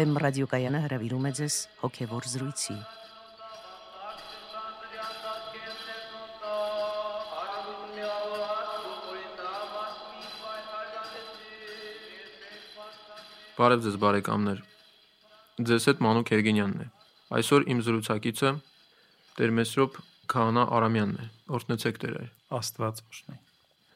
Վեմ 0.00 0.14
ռադիոկայանը 0.16 0.78
հրավիրում 0.80 1.24
է 1.28 1.30
ձեզ 1.36 1.54
հոգևոր 1.82 2.26
զրույցի։ 2.32 2.74
Բարև 13.58 13.82
ձեզ 13.84 13.98
բարեկամներ։ 14.04 14.62
Ձեզ 15.68 15.88
հետ 15.90 16.00
Մանուկ 16.06 16.32
Երգենյանն 16.32 16.80
է։ 16.80 16.88
Այսօր 17.36 17.68
իմ 17.74 17.84
զրուցակիցը 17.90 18.54
Տեր 19.36 19.54
Մեսրոպ 19.60 20.00
Քահանա 20.32 20.64
Արամյանն 20.80 21.20
է։ 21.20 21.28
Օրհնեցեք 21.60 22.00
Տեր 22.06 22.16
այր։ 22.22 22.32
Աստված 22.60 23.04
օրհնի։ 23.04 23.38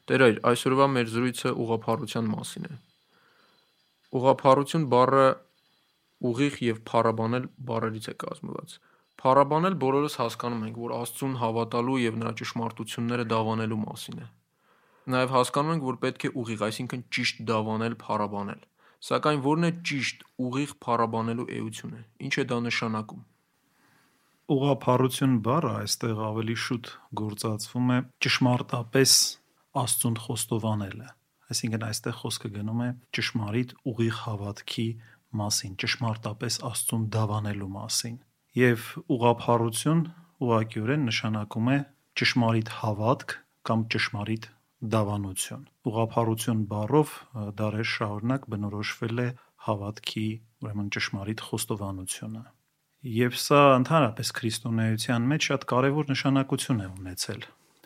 Տեր 0.05 0.27
այր, 0.29 0.37
այսօրվա 0.53 0.87
մեր 0.99 1.11
զրույցը 1.15 1.55
ուղափառության 1.65 2.31
մասին 2.35 2.69
է։ 2.69 2.79
Ուղափառություն 4.21 4.87
բառը 4.93 5.27
ուղիղ 6.29 6.59
եւ 6.65 6.81
փառաբանել 6.89 7.47
բառերից 7.69 8.07
է 8.11 8.15
կազմված։ 8.25 8.77
Փառաբանել 9.21 9.75
բոլորս 9.81 10.17
հասկանում 10.21 10.63
ենք, 10.69 10.79
որ 10.85 10.93
Աստծուն 10.95 11.35
հավատալու 11.41 11.99
եւ 12.03 12.17
նրա 12.21 12.31
ճշմարտությունները 12.41 13.25
դավանելու 13.31 13.79
մասին 13.85 14.19
է։ 14.25 14.27
Նաև 15.15 15.35
հասկանում 15.35 15.75
ենք, 15.75 15.85
որ 15.85 15.97
պետք 16.03 16.25
է 16.25 16.29
ուղիղ, 16.41 16.61
այսինքն 16.65 17.05
ճիշտ 17.15 17.41
դավանել, 17.49 17.95
փառաբանել։ 18.05 18.61
Սակայն 19.05 19.41
ո՞րն 19.45 19.65
է 19.65 19.71
ճիշտ 19.85 20.23
ուղիղ 20.45 20.71
փառաբանելու 20.85 21.47
էությունը։ 21.55 21.99
Ինչ 22.25 22.33
է 22.41 22.45
դա 22.51 22.57
նշանակում։ 22.65 23.23
Ուղափառություն 24.55 25.35
բառը 25.45 25.73
այստեղ 25.81 26.19
ավելի 26.25 26.55
շուտ 26.65 26.89
գործածվում 27.21 27.87
է 27.95 27.99
ճշմարտապես 28.25 29.13
Աստծուն 29.81 30.17
խոստովանելը։ 30.25 31.07
Այսինքն 31.53 31.85
այստեղ 31.85 32.15
խոսքը 32.19 32.51
գնում 32.57 32.83
է 32.85 32.89
ճշմարիտ 33.17 33.73
ուղիղ 33.91 34.19
հավատքի 34.25 34.85
մասին, 35.39 35.73
ճշմարտապես 35.81 36.59
Աստծուն 36.69 37.05
դավանելու 37.15 37.69
մասին։ 37.75 38.17
Եվ 38.55 38.89
ուղափառություն 39.15 40.03
ուղղակիորեն 40.45 41.07
նշանակում 41.09 41.71
է 41.75 41.77
ճշմարիտ 42.21 42.69
հավատք 42.79 43.35
կամ 43.65 43.85
ճշմարիտ 43.95 44.47
դավանություն։ 44.95 45.63
Ուղափառություն 45.89 46.61
բառով 46.71 47.15
դարեր 47.59 47.89
շարունակ 47.95 48.47
բնորոշվել 48.53 49.23
է 49.25 49.27
հավատքի, 49.65 50.27
ուրեմն 50.65 50.89
ճշմարիտ 50.95 51.43
խոստովանությունը։ 51.49 52.43
Եվ 53.15 53.35
սա 53.37 53.61
ընդհանրապես 53.79 54.31
քրիստոնեության 54.39 55.27
մեջ 55.31 55.47
շատ 55.49 55.65
կարևոր 55.71 56.07
նշանակություն 56.11 56.79
է 56.85 56.87
ունեցել։ 56.95 57.43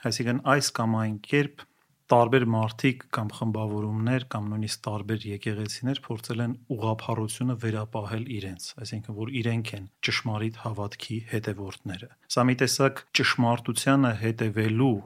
Այսինքն 0.09 0.39
այս 0.53 0.69
կամ 0.79 0.93
այն 0.99 1.15
կերպ 1.29 1.63
տարբեր 2.09 2.45
մարդիկ 2.49 3.03
կամ 3.15 3.27
խմբավորումներ 3.37 4.25
կամ 4.33 4.47
նույնիսկ 4.53 4.81
տարբեր 4.87 5.27
եկեղեցիներ 5.29 6.01
փորձել 6.07 6.41
են 6.45 6.55
ուղափառությունը 6.75 7.55
վերապահել 7.63 8.25
իրենց, 8.39 8.71
այսինքն 8.81 9.17
որ 9.19 9.31
իրենք 9.43 9.71
են 9.77 9.85
ճշմարիտ 10.09 10.59
հավատքի 10.63 11.19
հետևորդները։ 11.35 12.11
Սա 12.33 12.45
մի 12.49 12.55
տեսակ 12.63 13.05
ճշմարտությանը 13.19 14.13
հետևելու 14.25 14.97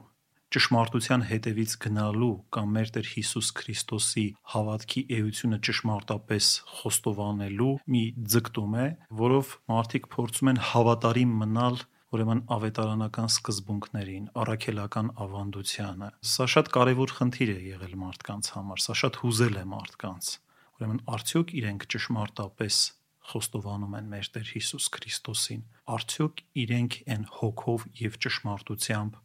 ճշմարտության 0.54 1.22
հետևից 1.26 1.72
գնալու 1.82 2.34
կամ 2.54 2.74
մեր 2.76 2.90
Տեր 2.94 3.08
Հիսուս 3.10 3.48
Քրիստոսի 3.58 4.24
հավատքի 4.52 5.00
էությունը 5.16 5.58
ճշմարտապես 5.66 6.50
խոստովանելու 6.78 7.72
մի 7.94 8.02
ձգտում 8.34 8.76
է, 8.84 8.86
որով 9.24 9.50
մարդիկ 9.72 10.06
փորձում 10.14 10.52
են 10.52 10.62
հավատարիմ 10.70 11.34
մնալ 11.42 11.80
ուրեմն 12.14 12.40
ավետարանական 12.54 13.30
սկզբունքներին, 13.32 14.26
առաքելական 14.38 15.08
ավանդությանը։ 15.24 16.10
Սա 16.34 16.46
շատ 16.54 16.68
կարևոր 16.76 17.14
խնդիր 17.18 17.50
է 17.54 17.56
եղել 17.74 17.94
մարդկանց 18.04 18.50
համար, 18.54 18.82
սա 18.84 18.94
շատ 19.00 19.18
հուզել 19.24 19.56
է 19.58 19.64
մարդկանց։ 19.74 20.28
Ուրեմն 20.74 21.00
արդյոք 21.14 21.54
իրենք 21.58 21.86
ճշմարտապես 21.94 22.78
խոստովանում 23.24 23.94
են 23.98 24.08
մեր 24.14 24.30
Տեր 24.34 24.48
Հիսուս 24.54 24.86
Քրիստոսին։ 24.94 25.62
Արդյոք 25.94 26.42
իրենք 26.64 26.96
են 27.14 27.22
հոգով 27.38 27.86
եւ 28.04 28.18
ճշմարտությամբ 28.24 29.20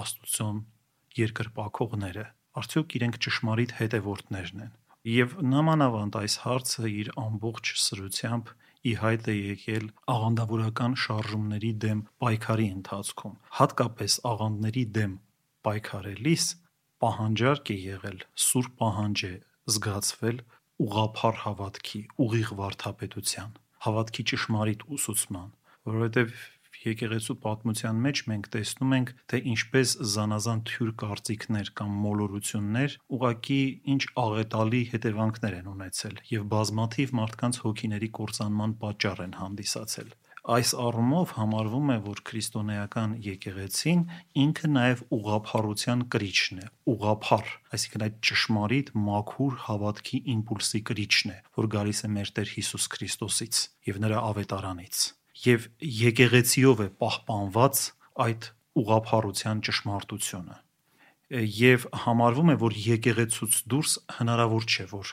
Աստծուն 0.00 0.60
երկրպագողները։ 1.20 2.26
Արդյոք 2.60 2.94
իրենք 3.00 3.18
ճշմարիտ 3.26 3.74
հետևորդներն 3.80 4.62
են։ 4.66 4.76
Եվ 5.10 5.34
նամանավանդ 5.50 6.16
այս 6.20 6.34
հարցը 6.44 6.90
իր 7.00 7.10
ամբողջ 7.20 7.72
սրությամբ 7.80 8.50
ի 8.80 8.92
հայտ 9.00 9.26
է 9.28 9.34
եկել 9.36 9.86
աղանդավորական 10.14 10.94
շարժումների 11.04 11.72
դեմ 11.84 11.98
պայքարի 12.22 12.68
ընթացքում։ 12.76 13.34
Հատկապես 13.58 14.16
աղանդների 14.30 14.84
դեմ 14.96 15.12
պայքարելիս 15.68 16.46
պահանջարկ 17.04 17.72
է 17.74 17.76
եղել, 17.80 18.18
սուր 18.46 18.70
պահանջ 18.80 19.24
է 19.28 19.32
զգացվել 19.74 20.40
ուղափառ 20.80 21.36
հավատքի, 21.44 22.00
ուղիղ 22.24 22.50
վարդապետության, 22.60 23.52
հավատքի 23.84 24.24
ճշմարիտ 24.30 24.86
ուսուցման, 24.96 25.50
որովհետև 25.90 26.34
եկեղեցու 26.84 27.36
պատմության 27.44 28.00
մեջ 28.06 28.22
մենք 28.30 28.48
տեսնում 28.54 28.94
ենք, 28.96 29.12
թե 29.32 29.40
ինչպես 29.52 29.92
զանազան 30.14 30.62
թյուր 30.70 30.94
կարծիքներ 31.02 31.70
կամ 31.80 31.98
մոլորություններ 32.06 32.96
ուղակի 33.16 33.60
ինչ 33.94 34.02
աղետալի 34.24 34.82
հետևանքներ 34.94 35.58
են 35.60 35.70
ունեցել 35.74 36.16
եւ 36.30 36.48
բազմաթիվ 36.56 37.14
մարդկանց 37.20 37.60
հոգիների 37.66 38.10
կործանման 38.20 38.74
պատճառ 38.80 39.24
են 39.26 39.38
հանդիսացել։ 39.40 40.18
Այս 40.50 40.70
առումով 40.80 41.32
համարվում 41.36 41.90
է, 41.92 41.96
որ 42.06 42.20
քրիստոնեական 42.30 43.10
եկեղեցին 43.26 44.00
ինքը 44.44 44.70
նաև 44.72 45.02
ուղափառության 45.16 46.06
կրիչն 46.14 46.62
է, 46.64 46.66
ուղափառ, 46.94 47.52
այսինքն 47.76 48.06
այդ 48.08 48.18
ճշմարիտ 48.30 48.92
մաքուր 49.10 49.60
հավատքի 49.68 50.24
իմպուլսի 50.38 50.82
կրիչն 50.90 51.36
է, 51.36 51.38
որ 51.60 51.72
գալիս 51.76 52.04
է 52.08 52.12
մեր 52.16 52.34
Տեր 52.40 52.56
Հիսուս 52.56 52.90
Քրիստոսից 52.96 53.64
եւ 53.92 54.04
նրա 54.08 54.28
ավետարանից 54.32 55.06
եւ 55.46 55.68
եկեղեցիով 56.00 56.82
է 56.84 56.88
պահպանված 57.02 57.84
այդ 58.26 58.50
ուղափառության 58.80 59.62
ճշմարտությունը 59.68 60.58
եւ 61.60 61.86
համարվում 62.04 62.50
է 62.50 62.56
որ 62.60 62.76
եկեղեցուց 62.84 63.58
դուրս 63.70 63.92
հնարավոր 64.18 64.66
չէ 64.66 64.86
որ 64.90 65.12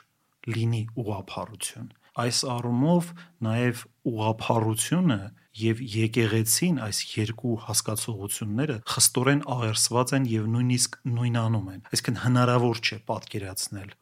լինի 0.57 0.83
ուղափառություն 1.03 1.89
այս 2.17 2.39
առումով 2.49 3.09
նաեւ 3.45 3.83
ուղափառությունը 4.11 5.19
եւ 5.57 5.81
եկեղեցին 5.93 6.79
այս 6.87 7.01
երկու 7.13 7.53
հասկացողությունները 7.67 8.77
խստորեն 8.93 9.43
աղերսված 9.57 10.13
են 10.17 10.25
եւ 10.31 10.47
նույնիսկ 10.55 10.97
նույնանում 11.17 11.69
են 11.73 11.83
այսինքն 11.91 12.19
հնարավոր 12.23 12.81
չէ 12.87 12.97
պատկերացնել 13.11 13.93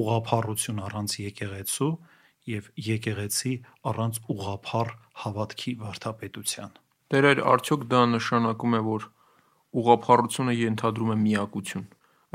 ուղափառություն 0.00 0.82
առանց 0.84 1.16
եկեղեցու 1.24 1.90
եւ 2.50 2.70
եկեղեցի 2.86 3.52
առանց 3.90 4.20
ուղափառ 4.34 4.90
հավատքի 5.24 5.72
վարդապետության։ 5.84 6.72
Տեր 7.14 7.28
այր 7.30 7.40
արդյոք 7.54 7.84
դա 7.92 8.00
նշանակում 8.14 8.74
է, 8.74 8.80
որ 8.88 9.06
ուղափառությունը 9.80 10.54
ենթադրում 10.58 11.12
է 11.14 11.16
միակություն, 11.24 11.86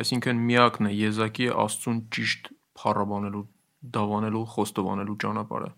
այսինքն 0.04 0.42
միակն 0.50 0.90
է 0.90 0.92
Եզակի 1.00 1.48
Աստծուն 1.64 2.00
ճիշտ 2.16 2.50
փառաբանելու, 2.80 3.44
դավանելու, 3.96 4.44
խոստովանելու 4.56 5.18
ճանապարհը։ 5.24 5.72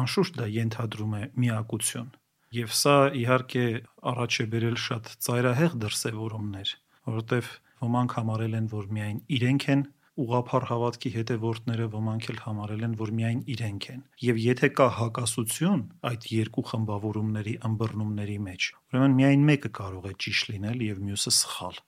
Անշուշտ 0.00 0.36
դա 0.40 0.46
ենթադրում 0.54 1.14
է 1.20 1.22
միակություն։ 1.44 2.10
Եվ 2.50 2.72
սա 2.80 2.94
իհարկե 3.20 3.64
առաջ 4.10 4.36
է 4.42 4.46
բերել 4.52 4.76
շատ 4.84 5.10
ծայրահեղ 5.26 5.74
դրսևորումներ, 5.84 6.70
որովհետև 7.10 7.50
ոմանք 7.80 8.14
համարել 8.18 8.56
են, 8.60 8.66
որ 8.70 8.88
միայն 8.96 9.18
իրենք 9.38 9.66
են 9.74 9.84
ուղափառ 10.18 10.66
հավատքի 10.70 11.10
հետևորդները 11.14 11.86
ոմանք 11.94 12.26
էլ 12.32 12.38
համարել 12.44 12.82
են, 12.86 12.94
որ 13.00 13.12
միայն 13.18 13.40
իրենք 13.54 13.86
են։ 13.92 14.00
Եվ 14.26 14.40
եթե 14.44 14.70
կա 14.80 14.86
հակասություն 14.96 15.84
այդ 16.10 16.26
երկու 16.34 16.64
խմբավորումների 16.70 17.54
ըմբռնումների 17.70 18.36
մեջ, 18.46 18.68
ուրեմն 18.90 19.16
միայն 19.20 19.46
մեկը 19.50 19.70
կարող 19.80 20.10
է 20.10 20.14
ճիշտ 20.26 20.50
լինել 20.50 20.84
եւ 20.90 21.00
մյուսը 21.06 21.32
սխալ։ 21.38 21.80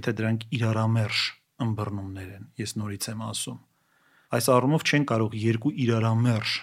Եթե 0.00 0.16
դրանք 0.18 0.46
իրարամերժ 0.58 1.22
ըմբռնումներ 1.64 2.30
են, 2.34 2.48
ես 2.64 2.76
նորից 2.80 3.08
եմ 3.14 3.24
ասում։ 3.28 3.60
Այս 4.34 4.50
առումով 4.50 4.88
չեն 4.88 5.04
կարող 5.14 5.38
երկու 5.44 5.74
իրարամերժ 5.84 6.54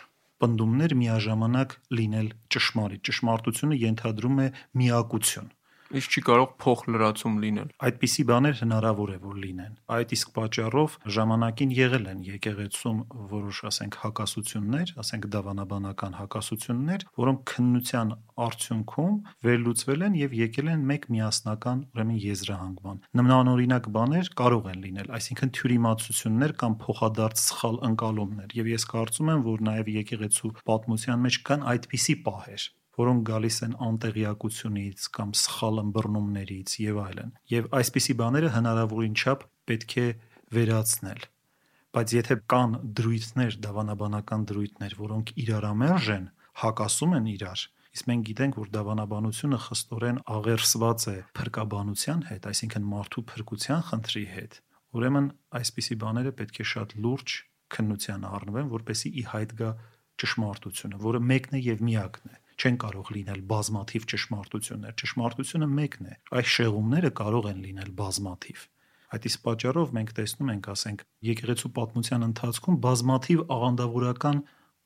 պնդումներ 0.42 0.94
միաժամանակ 0.98 1.74
լինել 2.02 2.30
ճշմարիտ։ 2.52 3.02
Ճշմարտությունը 3.08 3.78
ենթադրում 3.82 4.40
է 4.42 4.48
միակություն 4.82 5.52
Իսկ 5.92 6.14
չի 6.16 6.22
կարող 6.24 6.52
փոխ 6.64 6.82
լրացում 6.88 7.34
լինել։ 7.44 7.72
Այդպիսի 7.84 8.24
բաներ 8.30 8.54
հնարավոր 8.62 9.10
է 9.12 9.18
որ 9.26 9.40
լինեն։ 9.44 9.74
Այդ 9.92 10.14
իսկ 10.16 10.30
պատճառով 10.38 10.94
ժամանակին 11.16 11.74
եղել 11.76 12.06
են 12.12 12.22
եկեղեցում 12.28 13.02
որոշ, 13.32 13.60
ասենք, 13.72 13.98
հակասություններ, 14.06 14.94
ասենք 15.04 15.28
դավանաբանական 15.36 16.16
հակասություններ, 16.22 17.06
որոնք 17.20 17.44
քննության 17.52 18.16
արդյունքում 18.48 19.16
վերլուծվել 19.52 20.06
են 20.08 20.18
եւ 20.22 20.36
եկել 20.40 20.72
են 20.72 20.86
մեկ 20.92 21.08
միասնական, 21.12 21.86
ուրեմն 21.92 22.22
եզրահանգման։ 22.32 23.02
Նմանօրինակ 23.20 23.90
բաներ 24.00 24.32
կարող 24.42 24.70
են 24.72 24.84
լինել, 24.88 25.14
այսինքն 25.20 25.56
թյուրիմացություններ 25.60 26.56
կամ 26.64 26.78
փոխադարձ 26.88 27.46
սխալ 27.52 27.82
ընկալումներ։ 27.92 28.60
Եվ 28.62 28.76
ես 28.80 28.88
կարծում 28.96 29.34
եմ, 29.36 29.48
որ 29.52 29.66
նաեւ 29.72 29.96
եկեղեցու 30.00 30.56
պատմության 30.72 31.26
մեջ 31.28 31.42
կան 31.52 31.68
այդպիսի 31.76 32.16
պահեր, 32.26 32.66
որոնք 33.00 33.22
գալիս 33.32 33.58
են 33.68 33.76
անտեղյակությունից 33.88 35.06
կամ 35.16 35.30
սխալ 35.42 35.82
ըմբռնումներից 35.82 36.74
եւ 36.86 36.98
այլն։ 37.06 37.36
Եվ 37.52 37.70
այսպիսի 37.82 38.16
բաները 38.22 38.50
հնարավորին 38.56 39.16
չափ 39.22 39.46
պետք 39.72 39.96
է 40.02 40.08
վերացնել։ 40.52 41.22
բայց 41.92 42.14
եթե 42.16 42.36
կան 42.52 42.76
դրույթներ, 42.98 43.56
դավանաբանական 43.66 44.44
դրույթներ, 44.52 44.94
որոնք 45.02 45.32
իրարամերժ 45.44 46.06
են, 46.16 46.28
հակասում 46.62 47.16
են 47.18 47.26
իրար, 47.32 47.64
իսկ 47.92 48.08
մենք 48.12 48.26
գիտենք, 48.32 48.60
որ 48.62 48.70
դավանաբանությունը 48.76 49.60
խստորեն 49.66 50.22
աղերսված 50.36 51.06
է 51.12 51.16
փրկաբանության 51.40 52.22
հետ, 52.32 52.48
այսինքն 52.52 52.88
մարդու 52.92 53.24
փրկության 53.32 53.84
խնդրի 53.92 54.26
հետ, 54.36 54.60
ուրեմն 54.96 55.28
այսպիսի 55.60 55.98
բաները 56.04 56.32
պետք 56.40 56.62
է 56.62 56.68
շատ 56.72 56.96
լուրջ 57.04 57.36
քննության 57.76 58.24
առնվեն, 58.32 58.72
որպեսզի 58.72 59.12
ի 59.12 59.26
հայտ 59.32 59.56
գա 59.60 59.72
ճշմարտությունը, 60.22 61.02
որը 61.12 61.22
մեկն 61.32 61.60
է 61.60 61.62
եւ 61.72 61.84
միակն 61.92 62.32
է 62.32 62.41
չեն 62.62 62.78
կարող 62.82 63.12
լինել 63.16 63.42
բազմաթիվ 63.52 64.06
ճշմարտություններ։ 64.12 64.96
Ճշմարտությունը 65.02 65.68
մեկն 65.82 66.10
է։ 66.12 66.16
Այս 66.38 66.54
շեղումները 66.56 67.12
կարող 67.22 67.48
են 67.52 67.62
լինել 67.66 67.92
բազմաթիվ։ 68.02 68.66
Այդ 69.12 69.26
իսկ 69.28 69.42
պատճառով 69.48 69.94
մենք 69.98 70.12
տեսնում 70.22 70.52
ենք, 70.52 70.68
ասենք, 70.72 71.02
եկեղեցու 71.32 71.72
պատմության 71.78 72.26
ընթացքում 72.28 72.78
բազմաթիվ 72.86 73.42
աղանդավորական 73.56 74.38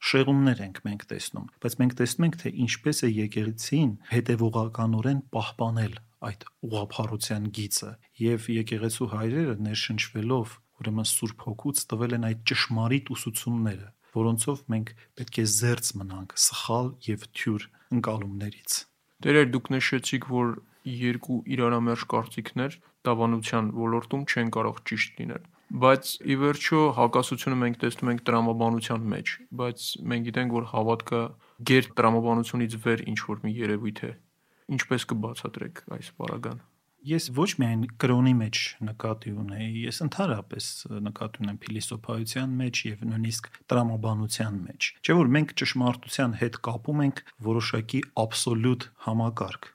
շեղումներ 0.06 0.62
ենք 0.66 0.80
մենք 0.86 1.04
տեսնում, 1.12 1.46
բայց 1.66 1.76
մենք 1.82 1.94
տեսնում 2.00 2.26
ենք, 2.26 2.38
թե 2.42 2.52
ինչպես 2.66 2.98
է 3.06 3.10
եկեղեցին 3.16 3.92
հետևողականորեն 4.12 5.22
պահպանել 5.36 5.96
այդ 6.30 6.46
ուղափառության 6.66 7.48
գիծը 7.56 7.92
եւ 8.26 8.50
եկեղեցու 8.56 9.10
հայրերը 9.14 9.56
ներշնչվելով 9.66 10.56
ուրեմն 10.76 11.08
Սուրբ 11.12 11.46
Հոգուց 11.46 11.82
տվել 11.92 12.16
են 12.18 12.28
այդ 12.30 12.42
ճշմարիտ 12.52 13.12
ուսուցումները, 13.16 13.88
որոնցով 14.16 14.64
մենք 14.76 14.94
պետք 15.20 15.40
է 15.42 15.46
զերծ 15.56 15.92
մնանք 16.02 16.38
սխալ 16.46 16.88
եւ 17.10 17.28
թյուր 17.40 17.68
ընկալումներից։ 17.96 18.78
Դերեր 19.26 19.52
դուք 19.56 19.70
նշեցիք, 19.76 20.30
որ 20.36 20.56
երկու 20.86 21.40
իրարամերժ 21.56 22.06
կարծիքներ 22.14 22.80
դավանության 23.06 23.70
ոլորտում 23.76 24.26
չեն 24.30 24.52
կարող 24.56 24.82
ճիշտ 24.90 25.22
լինել 25.22 25.46
բայց 25.66 26.10
ի 26.22 26.36
վերջո 26.42 26.82
հակասությունը 26.98 27.56
մենք 27.62 27.80
տեսնում 27.82 28.12
ենք 28.12 28.22
տրամաբանության 28.30 29.08
մեջ 29.14 29.32
բայց 29.62 29.86
մենք 30.12 30.28
գիտենք 30.30 30.56
որ 30.58 30.68
հավատքը 30.72 31.22
գեր 31.72 31.90
տրամաբանությունից 31.98 32.78
վեր 32.86 33.04
ինչ 33.14 33.20
որ 33.32 33.42
մի 33.46 33.54
երևույթ 33.66 34.02
է 34.06 34.12
ինչպես 34.78 35.08
կբացատրեք 35.10 35.84
այս 35.98 36.12
բaragան 36.22 36.62
Ես 37.06 37.28
ոչ 37.38 37.48
միայն 37.62 37.84
կրոնի 38.02 38.32
մեջ 38.40 38.60
նկատի 38.88 39.34
ունեի, 39.44 39.68
ես 39.86 40.00
ընդհանրապես 40.06 40.70
նկատի 41.06 41.44
ունեմ 41.44 41.60
փիլիսոփայության 41.66 42.56
մեջ 42.64 42.82
եւ 42.88 43.04
նույնիսկ 43.12 43.52
տրամաբանության 43.70 44.58
մեջ։ 44.66 44.90
Չէ՞ 45.06 45.20
որ 45.22 45.32
մենք 45.38 45.56
ճշմարտության 45.62 46.36
հետ 46.42 46.60
կապում 46.66 47.06
ենք 47.06 47.24
որոշակի 47.52 48.04
աբսոլյուտ 48.26 48.90
համակարգ 49.06 49.75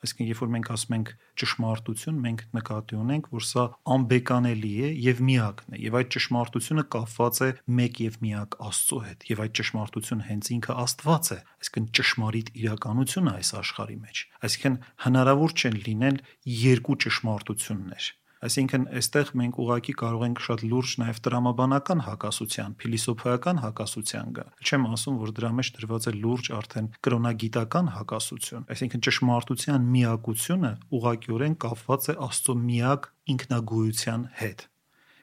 Այսինքն, 0.00 0.28
երբ 0.30 0.40
որ 0.40 0.50
մենք 0.54 0.70
ասում 0.74 0.94
ենք 0.96 1.10
ճշմարտություն, 1.40 2.20
մենք 2.24 2.44
նկատի 2.56 2.98
ունենք, 3.00 3.26
որ 3.34 3.44
սա 3.50 3.64
անբեկանելի 3.94 4.70
է 4.80 4.90
եւ 5.04 5.20
միակն 5.30 5.76
է, 5.76 5.80
եւ 5.84 5.98
այդ 6.00 6.12
ճշմարտությունը 6.16 6.84
կապված 6.94 7.40
է 7.40 7.50
մեկ 7.80 8.00
եւ 8.04 8.16
միակ 8.24 8.56
Աստծո 8.70 9.00
հետ, 9.08 9.26
եւ 9.30 9.42
այդ 9.44 9.54
ճշմարտությունը 9.60 10.28
հենց 10.30 10.50
ինքը 10.56 10.78
Աստված 10.84 11.30
է, 11.30 11.38
այսինքն 11.60 11.90
ճշմարիտ 12.00 12.54
իրականությունը 12.60 13.34
այս 13.40 13.52
աշխարհի 13.60 13.98
մեջ։ 14.06 14.24
Այսինքն 14.50 14.80
հնարավոր 15.04 15.56
չեն 15.60 15.78
լինել 15.90 16.24
երկու 16.64 16.98
ճշմարտություններ 17.04 18.10
Այսինքն, 18.40 18.84
այստեղ 18.96 19.30
մենք 19.36 19.56
ուղակի 19.60 19.94
կարող 20.00 20.22
ենք 20.24 20.38
շատ 20.40 20.62
լուրջ 20.64 20.92
նաև 21.00 21.18
տրամաբանական 21.26 21.98
հակասության, 22.06 22.76
փիլիսոփայական 22.80 23.58
հակասության 23.60 24.30
գալ։ 24.38 24.52
Չեմ 24.64 24.86
ասում, 24.96 25.18
որ 25.20 25.32
դրա 25.36 25.50
մեջ 25.58 25.70
դրված 25.76 26.06
է 26.08 26.12
լուրջ 26.16 26.48
արդեն 26.56 26.86
կրոնագիտական 27.04 27.90
հակասություն։ 28.00 28.64
Այսինքն, 28.72 29.02
ճշմարտության 29.04 29.90
միակությունը 29.92 30.70
ուղղակիորեն 31.00 31.56
կապված 31.60 32.08
է 32.08 32.14
Աստծո 32.30 32.54
միակ 32.64 33.10
ինքնագոյության 33.34 34.24
հետ։ 34.40 34.64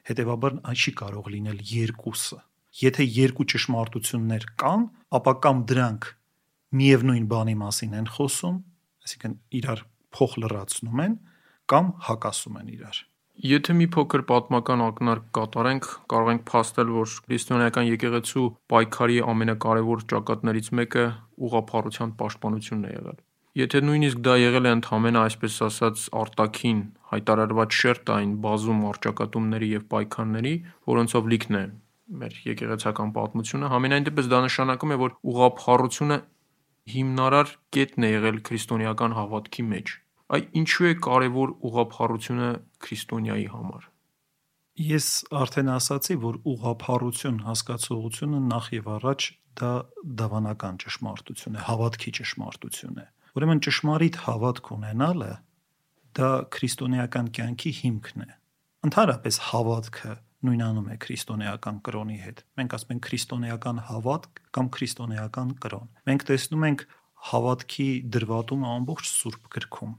Հետևաբար 0.08 0.60
այն 0.62 0.78
չի 0.78 0.94
կարող 1.02 1.31
լինել 1.34 1.64
երկուսը։ 1.74 2.38
Եթե 2.78 3.04
երկու 3.18 3.46
ճշմարտություններ 3.58 4.46
կան, 4.62 4.84
ապա 5.18 5.34
կամ 5.42 5.66
դրանք 5.72 6.08
միևնույն 6.78 7.25
բանի 7.34 7.56
մասին 7.66 7.98
են 7.98 8.08
խոսում, 8.14 8.58
այսինքն 9.08 9.34
իրար 9.58 9.81
փոխ 10.14 10.38
լրացնում 10.44 11.02
են, 11.08 11.18
կամ 11.72 11.88
հակասում 12.08 12.60
են 12.64 12.68
իրար։ 12.78 13.00
Եթե 13.38 13.74
մի 13.78 13.86
փոքր 13.94 14.22
պատմական 14.30 14.81
ակնարկ 14.81 15.25
կատարենք, 15.38 15.88
կարող 16.10 16.30
ենք 16.31 16.44
փաստել, 16.50 16.94
որ 16.96 17.12
քրիստոնեական 17.28 17.86
եկեղեցու 17.88 18.46
պայքարի 18.74 19.18
ամենակարևոր 19.34 20.06
ճակատներից 20.14 20.69
մեկը 20.80 21.04
ուղափառության 21.48 22.14
պաշտպանությունն 22.22 22.88
է 22.88 22.94
եղել։ 22.96 23.19
Եթե 23.58 23.81
նույնիսկ 23.84 24.24
դա 24.25 24.34
եղել 24.38 24.69
է 24.69 24.72
ընդհանրապես 24.78 25.19
այսպես 25.28 25.60
ասած 25.68 26.08
արտաքին 26.24 26.81
հայտարարված 27.12 27.78
շերտ 27.78 28.12
այն 28.16 28.34
բազում 28.48 28.81
արճակատումների 28.88 29.69
եւ 29.75 29.86
պայքարների, 29.94 30.56
որոնցով 30.94 31.31
լիքն 31.36 31.58
է 31.62 31.64
մեր 32.18 32.42
եկեղեցական 32.48 33.14
պատմությունը, 33.18 33.72
համենայն 33.75 34.10
դեպս 34.10 34.34
դա 34.34 34.42
նշանակում 34.48 34.94
է, 34.94 35.00
որ 35.04 35.16
ուղափառությունը 35.34 36.19
հիմնարար 36.98 37.56
կետն 37.78 38.08
է 38.08 38.12
եղել 38.18 38.44
քրիստոնեական 38.48 39.18
հավատքի 39.18 39.72
մեջ 39.78 39.98
Այ 40.28 40.42
ինչու 40.60 40.88
է 40.88 40.94
կարևոր 41.06 41.52
ուղղափառությունը 41.68 42.48
քրիստոնյայի 42.84 43.46
համար։ 43.54 43.84
Ես 44.84 45.06
արդեն 45.40 45.70
ասացի, 45.74 46.16
որ 46.24 46.40
ուղղափառություն 46.52 47.38
հասկացողությունը 47.48 48.42
նախ 48.48 48.66
եւ 48.76 48.90
առաջ 48.98 49.28
դա 49.58 49.72
դավանական 50.20 50.80
ճշմարտություն 50.84 51.56
է, 51.58 51.62
հավատքի 51.68 52.12
ճշմարտություն 52.18 53.00
է։ 53.00 53.06
Ուրեմն 53.40 53.62
ճշմարիտ 53.68 54.20
հավատք 54.28 54.70
ունենալը 54.76 55.32
դա 56.18 56.30
քրիստոնեական 56.58 57.32
կյանքի 57.38 57.72
հիմքն 57.78 58.26
է։ 58.28 58.30
Ընդհանրապես 58.88 59.40
հավատքը 59.48 60.14
նույնանում 60.48 60.90
է 60.92 60.98
քրիստոնեական 61.08 61.80
կրոնի 61.88 62.18
հետ։ 62.28 62.44
Մենք 62.60 62.76
ասում 62.78 62.92
ենք 62.98 63.08
քրիստոնեական 63.08 63.80
հավատք 63.88 64.42
կամ 64.58 64.68
քրիստոնեական 64.76 65.56
կրոն։ 65.64 65.88
Մենք 66.12 66.28
տեսնում 66.28 66.68
ենք 66.68 66.84
հավատքի 67.32 67.88
դրվատումը 68.18 68.70
ամբողջ 68.78 69.10
Սուրբ 69.18 69.50
գրքում 69.58 69.96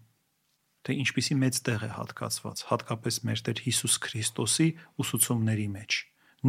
թե 0.89 0.95
ինչպիսի 1.05 1.35
մեծ 1.37 1.57
տեղ 1.69 1.83
է 1.85 1.89
հատկացված, 1.93 2.61
հատկապես 2.73 3.17
մեր 3.29 3.41
Տեր 3.45 3.59
Հիսուս 3.69 3.95
Քրիստոսի 4.09 4.69
ուսուցումների 5.05 5.67
մեջ։ 5.75 5.97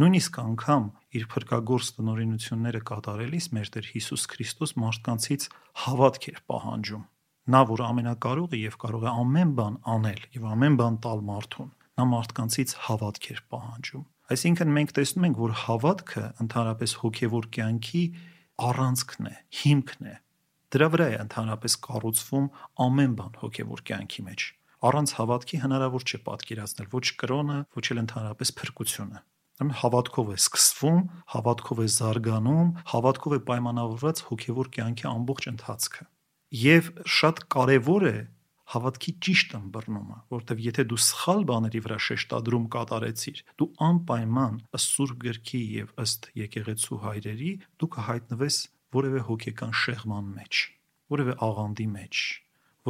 Նույնիսկ 0.00 0.38
անգամ 0.40 0.84
իր 1.20 1.24
փրկagorց 1.34 1.90
տնօրինությունները 1.98 2.80
կատարելիս 2.88 3.48
մեր 3.52 3.70
Տեր 3.74 3.90
Հիսուս 3.90 4.24
Քրիստոս 4.32 4.72
մարդկանցից 4.80 5.44
հավատք 5.84 6.24
էր 6.30 6.40
պահանջում։ 6.48 7.04
Նա, 7.50 7.60
որ 7.68 7.82
ամենակարողը 7.90 8.60
եւ 8.60 8.80
կարող 8.80 9.04
է 9.04 9.12
ամեն 9.20 9.52
բան 9.60 9.76
անել 9.90 10.24
եւ 10.40 10.48
ամեն 10.54 10.80
բան 10.80 10.98
տալ 11.04 11.22
մարդուն, 11.28 11.70
նա 12.00 12.04
մարդկանցից 12.16 12.74
հավատք 12.86 13.28
էր 13.34 13.40
պահանջում։ 13.50 14.04
Այսինքն 14.30 14.74
մենք 14.78 14.92
տեսնում 14.96 15.26
ենք, 15.26 15.38
որ 15.44 15.54
հավատքը 15.66 16.24
ընդհանրապես 16.46 16.92
հոգեվոր 17.00 17.48
կյանքի 17.60 18.04
առանցքն 18.70 19.30
է, 19.30 19.34
հիմքն 19.60 20.06
է, 20.06 20.14
Դրա 20.70 20.86
վրա 20.94 21.06
է 21.10 21.16
ընդհանրապես 21.24 21.74
կառուցվում 21.86 22.46
ամեն 22.86 23.14
բան 23.18 23.38
հոգևոր 23.40 23.80
կյանքի 23.90 24.22
մեջ։ 24.30 24.42
Առանց 24.90 25.12
հավատքի 25.18 25.58
հնարավոր 25.64 26.04
չէ 26.06 26.18
պատկերացնել 26.30 26.88
ոչ 26.94 27.06
կրոնը, 27.20 27.56
ոչ 27.76 27.84
էլ 27.90 28.00
ընդհանրապես 28.02 28.52
փրկությունը։ 28.60 29.22
Ուրեմն 29.60 29.76
հավատքով 29.80 30.30
է 30.30 30.36
սկսվում, 30.40 31.00
հավատքով 31.34 31.80
է 31.84 31.88
զարգանում, 31.96 32.68
հավատքով 32.94 33.34
է 33.36 33.40
պայմանավորված 33.50 34.22
հոգևոր 34.30 34.70
կյանքի 34.78 35.06
ամբողջ 35.10 35.48
ընթացքը։ 35.50 36.06
Եվ 36.60 36.88
շատ 37.18 37.42
կարևոր 37.54 38.06
է 38.08 38.16
հավատքի 38.70 39.12
ճիշտ 39.26 39.54
ըմբռնումը, 39.58 40.18
որովհետև 40.30 40.64
եթե 40.70 40.84
դու 40.90 40.98
սխալ 41.10 41.40
բաների 41.50 41.80
վրա 41.84 41.98
շեշտադրում 42.06 42.66
կատարեցիր, 42.74 43.40
դու 43.58 43.68
անպայման 43.90 44.58
ըստ 44.78 44.92
Սուրբ 44.94 45.16
գրքի 45.26 45.62
եւ 45.80 45.92
ըստ 46.04 46.28
եկեղեցու 46.40 47.00
հայրերի 47.04 47.52
դու 47.82 47.90
կհայտնվես 47.96 48.58
որևէ 48.94 49.20
հոգեկան 49.26 49.74
շեղման 49.80 50.30
մեջ, 50.36 50.60
որևէ 51.14 51.34
աղանդի 51.46 51.86
մեջ, 51.94 52.22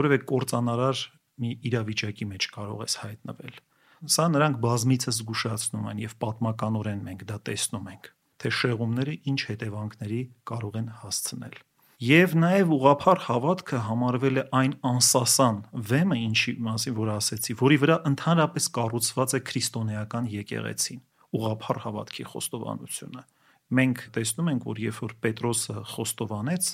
որևէ 0.00 0.18
կործանարար 0.30 1.02
մի 1.40 1.50
իրավիճակի 1.70 2.28
մեջ 2.30 2.46
կարող 2.56 2.84
ես 2.84 2.94
հայտնվել։ 3.00 3.58
Սա 4.00 4.26
նրանք 4.32 4.60
բազմիցս 4.64 5.16
զգուշացնում 5.20 5.88
են 5.90 5.98
եւ 6.00 6.14
պատմականորեն 6.24 7.02
մենք 7.08 7.24
դա 7.30 7.36
տեսնում 7.48 7.90
ենք, 7.94 8.06
թե 8.40 8.52
շեղումները 8.60 9.16
ինչ 9.32 9.40
հետևանքների 9.50 10.20
կարող 10.50 10.78
են 10.80 10.88
հասցնել։ 11.00 11.58
Եվ 12.00 12.34
նաև 12.40 12.70
ուղափառ 12.72 13.18
հավատքը 13.26 13.78
համարվել 13.90 14.40
է 14.40 14.44
այն 14.56 14.74
անսասան 14.88 15.56
վեմը, 15.90 16.16
ինչի 16.30 16.54
մասին 16.64 16.94
որ 16.96 17.10
ասեցի, 17.18 17.56
որի 17.60 17.76
վրա 17.82 17.96
ընդհանրապես 18.08 18.68
կառուցված 18.78 19.34
է 19.36 19.40
քրիստոնեական 19.50 20.30
եկեղեցին։ 20.32 21.02
Ուղափառ 21.36 21.82
հավատքի 21.84 22.24
խոստովանությունը 22.30 23.26
մենք 23.70 24.04
տեսնում 24.14 24.48
ենք, 24.50 24.66
որ 24.66 24.80
երբ 24.82 25.00
որ 25.04 25.12
Պետրոսը 25.24 25.82
խոստովանեց 25.94 26.70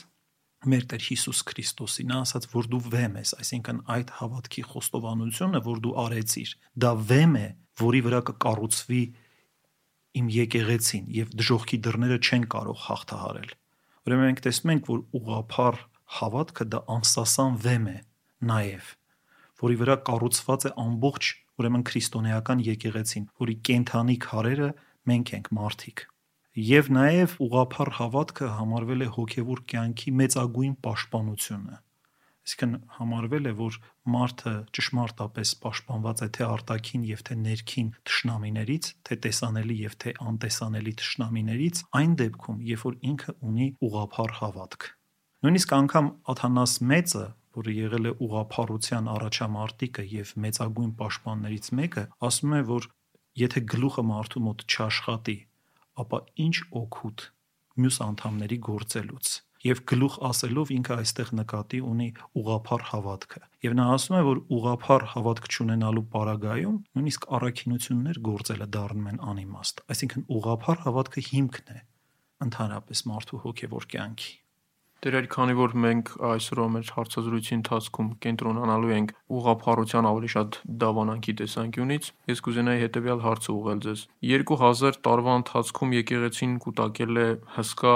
մեր 0.67 0.87
Տեր 0.91 1.03
Հիսուս 1.07 1.41
Քրիստոսին, 1.51 2.09
նա 2.11 2.19
ասաց, 2.25 2.47
որ 2.55 2.69
դու 2.73 2.81
վեմ 2.91 3.19
ես, 3.21 3.33
այսինքն 3.43 3.81
այդ 3.97 4.13
հավատքի 4.17 4.63
խոստովանությունը, 4.71 5.61
որ 5.67 5.83
դու 5.85 5.93
արեցիր, 6.03 6.55
դա 6.87 6.93
վեմ 7.11 7.37
է, 7.37 7.49
որի 7.83 8.01
վրա 8.07 8.21
կկառուցվի 8.31 9.03
իմ 10.17 10.31
եկեղեցին 10.33 11.07
եւ 11.17 11.37
դժողքի 11.37 11.79
դռները 11.87 12.19
չեն 12.25 12.47
կարող 12.57 12.83
հաղթահարել։ 12.87 13.55
Ուրեմն 14.07 14.27
մենք 14.27 14.43
տեսնում 14.47 14.73
ենք, 14.73 14.91
որ 14.91 15.01
ուղափառ 15.21 15.81
հավատքը 16.17 16.67
դա 16.73 16.81
անսասան 16.97 17.57
վեմ 17.67 17.87
է 17.93 17.97
նաեւ, 18.51 18.91
որի 19.67 19.79
վրա 19.83 19.97
կառուցված 20.09 20.67
է 20.67 20.75
ամբողջ 20.87 21.31
ուրեմն 21.57 21.87
քրիստոնեական 21.91 22.63
եկեղեցին, 22.67 23.31
որի 23.43 23.57
կենթանի 23.67 24.17
քարերը 24.27 24.71
մենք 25.11 25.33
ենք 25.37 25.51
մարդիկ։ 25.57 26.07
Եվ 26.57 26.87
նաև 26.89 27.33
ուղափառ 27.45 27.89
հավատքը 27.99 28.47
համարվել 28.57 29.03
է 29.05 29.07
հոգևոր 29.13 29.59
կյանքի 29.69 30.13
մեծագույն 30.21 30.77
պաշտպանությունը։ 30.87 31.75
Այսինքն 32.47 32.77
համարվել 32.97 33.49
է, 33.51 33.53
որ 33.59 33.75
մարդը 34.15 34.53
ճշմարտապես 34.79 35.51
պաշտպանված 35.67 36.23
է 36.25 36.29
թե 36.37 36.47
արտաքին 36.47 37.03
եւ 37.11 37.25
թե 37.29 37.37
ներքին 37.43 37.91
թշնամիներից, 38.09 38.89
թե 39.05 39.19
տեսանելի 39.27 39.77
եւ 39.83 39.97
թե 40.01 40.15
անտեսանելի 40.33 40.95
թշնամիներից, 41.03 41.83
այն 42.01 42.15
դեպքում, 42.23 42.63
երբ 42.73 42.87
որ 42.87 42.97
ինքը 43.11 43.35
ունի 43.51 43.69
ուղափառ 43.91 44.33
հավատք։ 44.41 44.89
Նույնիսկ 45.45 45.75
անգամ 45.77 46.09
Աթանաս 46.33 46.79
մեծը, 46.97 47.27
որը 47.57 47.75
եղել 47.77 48.09
է 48.09 48.15
ուղափառության 48.25 49.13
առաջամարտիկը 49.13 50.07
եւ 50.17 50.33
մեծագույն 50.47 50.97
պաշտպաններից 51.05 51.69
մեկը, 51.83 52.07
ասում 52.31 52.57
է, 52.57 52.63
որ 52.73 52.89
եթե 53.45 53.63
գլուխը 53.77 54.07
մարդու 54.17 54.43
մոտ 54.47 54.65
չաշխատի, 54.73 55.37
ապա 56.03 56.23
ինչ 56.47 56.57
օգուտ 56.83 57.27
մյուս 57.77 57.99
անդամների 58.07 58.59
գործելուց 58.67 59.33
եւ 59.67 59.81
գլուխ 59.91 60.17
ասելով 60.29 60.71
ինքը 60.77 60.97
այստեղ 61.03 61.31
նկատի 61.41 61.81
ունի 61.91 62.09
ուղափառ 62.41 62.85
հավատքը 62.91 63.43
եւ 63.67 63.77
նա 63.79 63.87
ասում 63.97 64.17
է 64.17 64.23
որ 64.27 64.41
ուղափառ 64.57 65.07
հավատք 65.13 65.49
չունենալու 65.51 66.05
պարագայում 66.15 66.79
նույնիսկ 66.99 67.29
առաքինություններ 67.39 68.21
գործելը 68.31 68.69
դառնում 68.77 69.11
են 69.13 69.21
անիմաստ 69.33 69.85
այսինքն 69.97 70.27
ուղափառ 70.39 70.83
հավատքը 70.87 71.27
հիմքն 71.31 71.73
է 71.77 71.79
ընդհանրապես 72.47 73.05
մարդու 73.11 73.43
հոգեվոր 73.47 73.89
կյանքի 73.97 74.35
Դերեր, 75.05 75.27
քանի 75.29 75.55
որ 75.59 75.75
մենք 75.85 76.11
այսօր 76.27 76.61
մեր 76.75 76.91
հարցազրույցի 76.97 77.53
ընթացքում 77.57 78.09
կենտրոնանալու 78.25 78.93
ենք 78.97 79.13
ուղափառության 79.37 80.09
ավելի 80.11 80.31
շատ 80.35 80.59
դավանանքի 80.83 81.35
տեսանկյունից, 81.41 82.09
ես 82.33 82.43
կուզենայի 82.47 82.83
հետևյալ 82.87 83.21
հարցը 83.27 83.51
ուղղել 83.57 83.83
ձեզ։ 83.87 84.05
2000 84.33 85.01
տարվա 85.07 85.37
ընթացքում 85.43 85.97
եկեղեցին 86.01 86.59
կուտակել 86.65 87.23
է 87.23 87.29
հսկա 87.61 87.95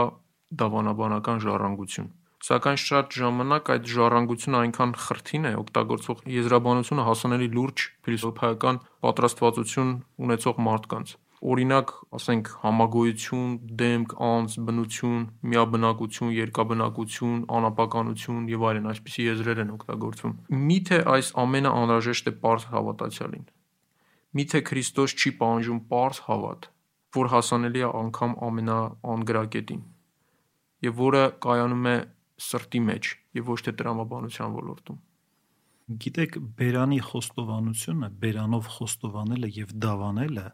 դավանաբանական 0.60 1.42
ժառանգություն։ 1.46 2.10
Սակայն 2.40 2.78
շատ 2.80 3.16
ժամանակ 3.20 3.70
այդ 3.72 3.88
ժառանգությունը 3.94 4.60
այնքան 4.60 4.92
խրթին 5.06 5.48
է 5.48 5.50
օգտագործող 5.60 6.22
եզրաբանությունը 6.34 7.02
հասանելի 7.08 7.48
լուրջ 7.56 7.82
փիլիսոփայական 8.06 8.78
պատրաստվածություն 9.04 9.90
ունեցող 10.24 10.62
մարդկանց։ 10.68 11.12
Օրինակ, 11.40 11.92
ասենք 12.16 12.48
համագոյություն, 12.60 13.52
դեմք, 13.80 14.10
անձ, 14.26 14.56
բնություն, 14.66 15.22
միաբնակություն, 15.52 16.32
երկաբնակություն, 16.36 17.38
անապականություն 17.58 18.42
եւ 18.52 18.66
այլն 18.70 18.90
այսպիսի 18.90 19.24
եզրեր 19.30 19.62
են 19.64 19.70
օգտագործվում։ 19.76 20.34
Միթե 20.68 20.98
այս 21.14 21.32
ամենը 21.44 21.72
անհրաժեշտ 21.80 22.28
է 22.28 22.34
པարզ 22.36 22.68
հավատացյալին։ 22.74 23.46
Միթե 24.40 24.60
Քրիստոս 24.68 25.16
չի 25.16 25.32
պահանջում 25.40 25.80
པարզ 25.88 26.22
հավատ, 26.28 26.70
որ 27.16 27.32
հասանելի 27.34 27.80
է 27.80 27.88
անգամ 28.04 28.36
ամենաանգրակետին 28.50 29.82
եւ 30.84 31.00
որը 31.00 31.22
կայանում 31.44 31.88
է 31.90 31.96
սրտի 32.40 32.80
մեջ 32.86 33.08
եւ 33.40 33.50
ոչ 33.50 33.58
թե 33.66 33.72
տրամաբանության 33.80 34.54
ոլորտում։ 34.60 35.00
Գիտեք, 36.00 36.36
բերանի 36.60 37.00
խոստովանությունը, 37.10 38.08
բերանով 38.22 38.68
խոստովանելը 38.76 39.50
եւ 39.56 39.72
դավանելը 39.84 40.46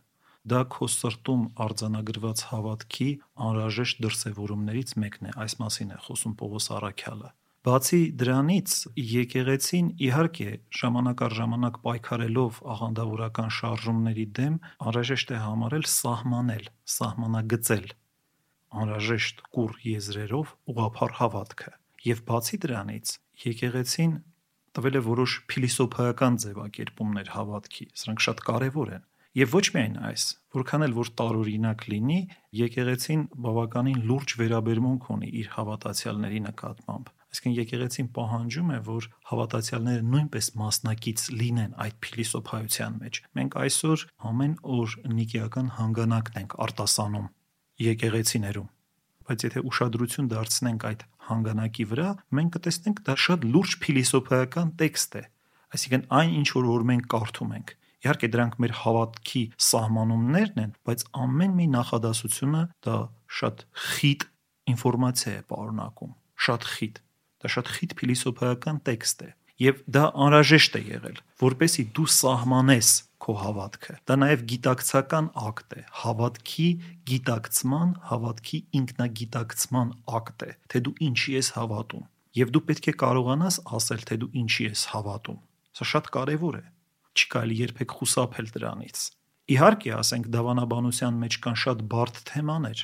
դա 0.52 0.60
քո 0.74 0.86
սրտում 0.96 1.42
արձանագրված 1.64 2.44
հավատքի 2.50 3.08
անհրաժեշտ 3.46 4.04
դրսևորումներից 4.06 4.94
մեկն 5.02 5.28
է, 5.30 5.34
այս 5.46 5.58
մասին 5.62 5.90
է 5.96 5.98
խոսում 6.06 6.36
Պողոս 6.42 6.68
Արաքյալը։ 6.76 7.30
Բացի 7.66 7.98
դրանից, 8.22 8.72
եկեղեցին 9.10 9.86
իհարկե 10.06 10.50
ժամանակ 10.80 11.22
առ 11.26 11.32
ժամանակ 11.38 11.78
պայքարելով 11.86 12.60
աղանդավորական 12.76 13.50
շարժումների 13.56 14.26
դեմ 14.38 14.58
անհրաժեշտ 14.86 15.32
է 15.34 15.40
համարել 15.46 15.88
սահմանել, 15.96 16.68
սահմանագծել 16.94 17.88
անհրաժեշտ 18.76 19.42
կուր 19.56 19.74
եզրերով 19.88 20.54
ուղափառ 20.70 21.12
հավատքը։ 21.18 21.74
Եվ 22.06 22.22
բացի 22.30 22.58
դրանից, 22.66 23.12
եկեղեցին 23.46 24.16
տվել 24.76 24.98
է 25.00 25.02
որոշ 25.10 25.34
փիլիսոփայական 25.50 26.34
ձևակերպումներ 26.46 27.30
հավատքի։ 27.34 27.86
Սրանք 27.98 28.24
շատ 28.26 28.42
կարևոր 28.46 28.90
են։ 28.96 29.04
Եվ 29.36 29.50
ոչ 29.52 29.66
միայն 29.74 29.96
այս, 30.08 30.22
որքան 30.56 30.84
էլ 30.86 30.92
որ 30.96 31.08
տարօրինակ 31.20 31.82
լինի, 31.92 32.20
եկեղեցին 32.56 33.24
բավականին 33.46 33.98
լուրջ 34.08 34.32
վերաբերմունք 34.40 35.08
ունի 35.12 35.28
իր 35.40 35.50
հավատացյալների 35.56 36.40
նկատմամբ։ 36.46 37.10
Այսինքն 37.26 37.56
եկեղեցին 37.58 38.08
պահանջում 38.16 38.70
է, 38.72 38.78
որ 38.86 39.08
հավատացյալները 39.32 40.06
նույնպես 40.14 40.48
մասնակից 40.62 41.26
լինեն 41.36 41.76
այդ 41.84 41.98
փիլիսոփայության 42.06 42.96
մեջ։ 43.04 43.20
Մենք 43.36 43.58
այսօր 43.66 44.06
ամեն 44.30 44.56
օր 44.76 44.96
նիկիական 45.20 45.68
հանգանակն 45.76 46.40
ենք 46.40 46.56
արտասանում 46.66 47.28
եկեղեցիներում 47.86 48.72
բայց 49.26 49.42
եթե 49.42 49.60
ուշադրություն 49.66 50.26
դարձնենք 50.30 50.84
այդ 50.86 51.00
հանգանակի 51.26 51.84
վրա, 51.90 52.10
մենք 52.38 52.52
կտեսնենք 52.56 53.00
դա 53.08 53.14
շատ 53.26 53.46
լուրջ 53.52 53.72
փիլիսոփայական 53.82 54.68
տեքստ 54.82 55.16
է։ 55.18 55.22
Այսինքն 55.76 56.04
այն 56.18 56.36
ինչ 56.40 56.48
որ 56.56 56.68
որ 56.70 56.84
մենք 56.90 57.08
կարդում 57.16 57.54
ենք։ 57.56 57.72
Իհարկե 58.06 58.30
դրանք 58.36 58.58
մեր 58.62 58.75
հավատքի 58.82 59.42
սահմանումներն 59.66 60.62
են, 60.62 60.76
բայց 60.86 61.06
ամեն 61.26 61.56
մի 61.60 61.66
նախադասությունը 61.76 62.62
դա 62.86 62.98
շատ 63.40 63.64
խիտ 63.86 64.28
ինֆորմացիա 64.76 65.34
է 65.36 65.42
պարունակում, 65.50 66.12
շատ 66.46 66.70
խիտ։ 66.76 67.02
Դա 67.36 67.50
շատ 67.56 67.72
խիտ 67.76 67.96
փիլիսոփայական 68.00 68.78
տեքստ 68.86 69.26
է 69.26 69.30
եւ 69.56 69.78
դա 69.88 70.02
անհրաժեշտ 70.26 70.75
է 70.76 70.80
եղել, 70.84 71.20
որպեսի 71.40 71.84
դու 71.96 72.06
սահմանես 72.12 72.90
քո 73.25 73.34
հավատքը։ 73.40 73.94
Դա 74.08 74.16
նաև 74.20 74.42
գիտակցական 74.52 75.30
ակտ 75.42 75.76
է, 75.76 75.84
հավատքի 76.02 76.68
գիտակցման, 77.10 77.94
հավատքի 78.10 78.60
ինքնագիտակցման 78.80 79.94
ակտ 80.20 80.46
է, 80.46 80.52
թե 80.72 80.82
դու 80.86 80.94
ինչի 81.08 81.36
ես 81.36 81.50
հավատում։ 81.56 82.06
Եվ 82.36 82.52
դու 82.52 82.64
պետք 82.68 82.88
է 82.92 82.94
կարողանաս 83.00 83.60
ասել, 83.80 84.06
թե 84.10 84.20
դու 84.22 84.32
ինչի 84.44 84.66
ես 84.66 84.82
հավատում։ 84.92 85.38
Սա 85.76 85.88
շատ 85.96 86.10
կարևոր 86.16 86.60
է։ 86.60 86.64
Չի 87.16 87.28
կարելի 87.32 87.56
երբեք 87.62 87.94
խուսափել 87.96 88.50
դրանից։ 88.56 89.04
Իհարկե, 89.56 89.90
ասենք 89.96 90.26
դավանաբանության 90.37 91.20
մեջ 91.23 91.38
կան 91.46 91.56
շատ 91.62 91.85
բարդ 91.92 92.16
թեմաներ, 92.28 92.80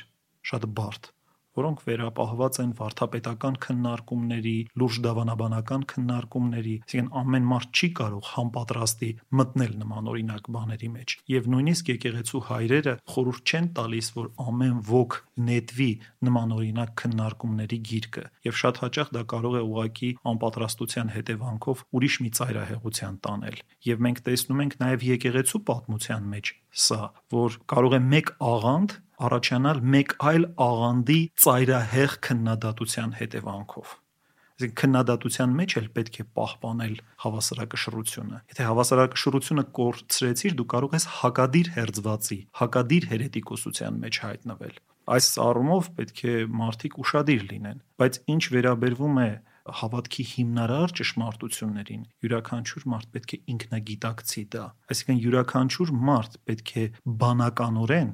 շատ 0.49 0.67
բարդ, 0.79 1.09
որոնք 1.57 1.83
վերապահված 1.87 2.59
են 2.63 2.71
վարդապետական 2.79 3.57
քննարկումների, 3.63 4.55
լուրջ 4.81 4.99
դավանաբանական 5.05 5.85
քննարկումների, 5.93 6.75
այսինքն 6.83 7.11
ամեն 7.23 7.47
մարդ 7.53 7.79
չի 7.83 7.89
կարող 7.99 8.29
համապատրաստի 8.33 9.09
մտնել 9.39 9.73
նման 9.83 10.09
օրինակ 10.13 10.49
բաների 10.57 10.89
մեջ։ 10.93 11.15
Եվ 11.33 11.49
նույնիսկ 11.53 11.91
եկեղեցու 11.93 12.43
հայրերը 12.49 12.95
խորհուրդ 13.13 13.53
չեն 13.53 13.67
տալիս, 13.77 14.09
որ 14.17 14.27
ամեն 14.43 14.81
ոգ 14.93 15.17
նետվի 15.43 15.91
նման 16.23 16.55
օրինակ 16.57 16.91
քննարկումների 17.03 17.79
գիրկը, 17.93 18.25
եւ 18.47 18.59
շատ 18.63 18.81
հաճախ 18.83 19.13
դա 19.13 19.23
կարող 19.33 19.53
է 19.53 19.63
ուղակի 19.73 20.09
անպատրաստության 20.33 21.13
հետևանքով 21.13 21.85
ուրիշ 21.93 22.17
մի 22.23 22.33
ծայրահեղության 22.39 23.15
տանել։ 23.27 23.57
Եվ 23.93 24.03
մենք 24.07 24.21
տեսնում 24.27 24.63
ենք 24.63 24.77
նաեւ 24.83 25.07
եկեղեցու 25.13 25.63
պատմության 25.69 26.29
մեջ 26.33 26.53
սա, 26.73 27.01
որ 27.33 27.57
կարող 27.69 27.97
է 27.97 28.01
մեկ 28.13 28.31
աղանդ 28.53 28.95
առաջանալ 29.27 29.83
մեկ 29.95 30.15
այլ 30.29 30.47
աղանդի 30.67 31.19
ծայրահեղ 31.43 32.15
քննադատության 32.27 33.13
հետևանքով։ 33.19 33.93
Այսինքն 34.53 34.77
քննադատության 34.79 35.53
մեջ 35.59 35.75
էլ 35.79 35.87
պետք 35.97 36.17
է 36.21 36.25
պահպանել 36.37 36.93
հավասարակշռությունը։ 37.23 38.41
Եթե 38.53 38.67
հավասարակշռությունը 38.69 39.63
կորցրեցիր, 39.79 40.53
դու 40.59 40.67
կարող 40.73 40.93
ես 40.93 41.07
հակադիր 41.19 41.71
հերձվածի, 41.77 42.37
հակադիր 42.61 43.07
հերետիկոսության 43.13 43.97
մեջ 44.03 44.19
հայտնվել։ 44.23 44.77
Այս 45.13 45.31
առումով 45.43 45.89
պետք 45.97 46.21
է 46.23 46.35
մարդիկ 46.63 46.99
ուրախadir 47.03 47.41
լինեն, 47.49 47.81
բայց 47.99 48.19
ինչ 48.33 48.43
վերաբերվում 48.53 49.17
է 49.23 49.31
հավատքի 49.63 50.23
հիմնարար 50.27 50.93
ճշմարտություններին 50.99 52.01
յուրաքանչյուր 52.23 52.85
մարդ 52.93 53.11
պետք 53.15 53.35
է 53.35 53.39
ինքնագիտակցի 53.53 54.43
դա 54.55 54.63
այսինքն 54.91 55.21
յուրաքանչյուր 55.23 55.93
մարդ 56.09 56.35
պետք 56.49 56.73
է 56.83 56.83
բանականորեն 57.23 58.11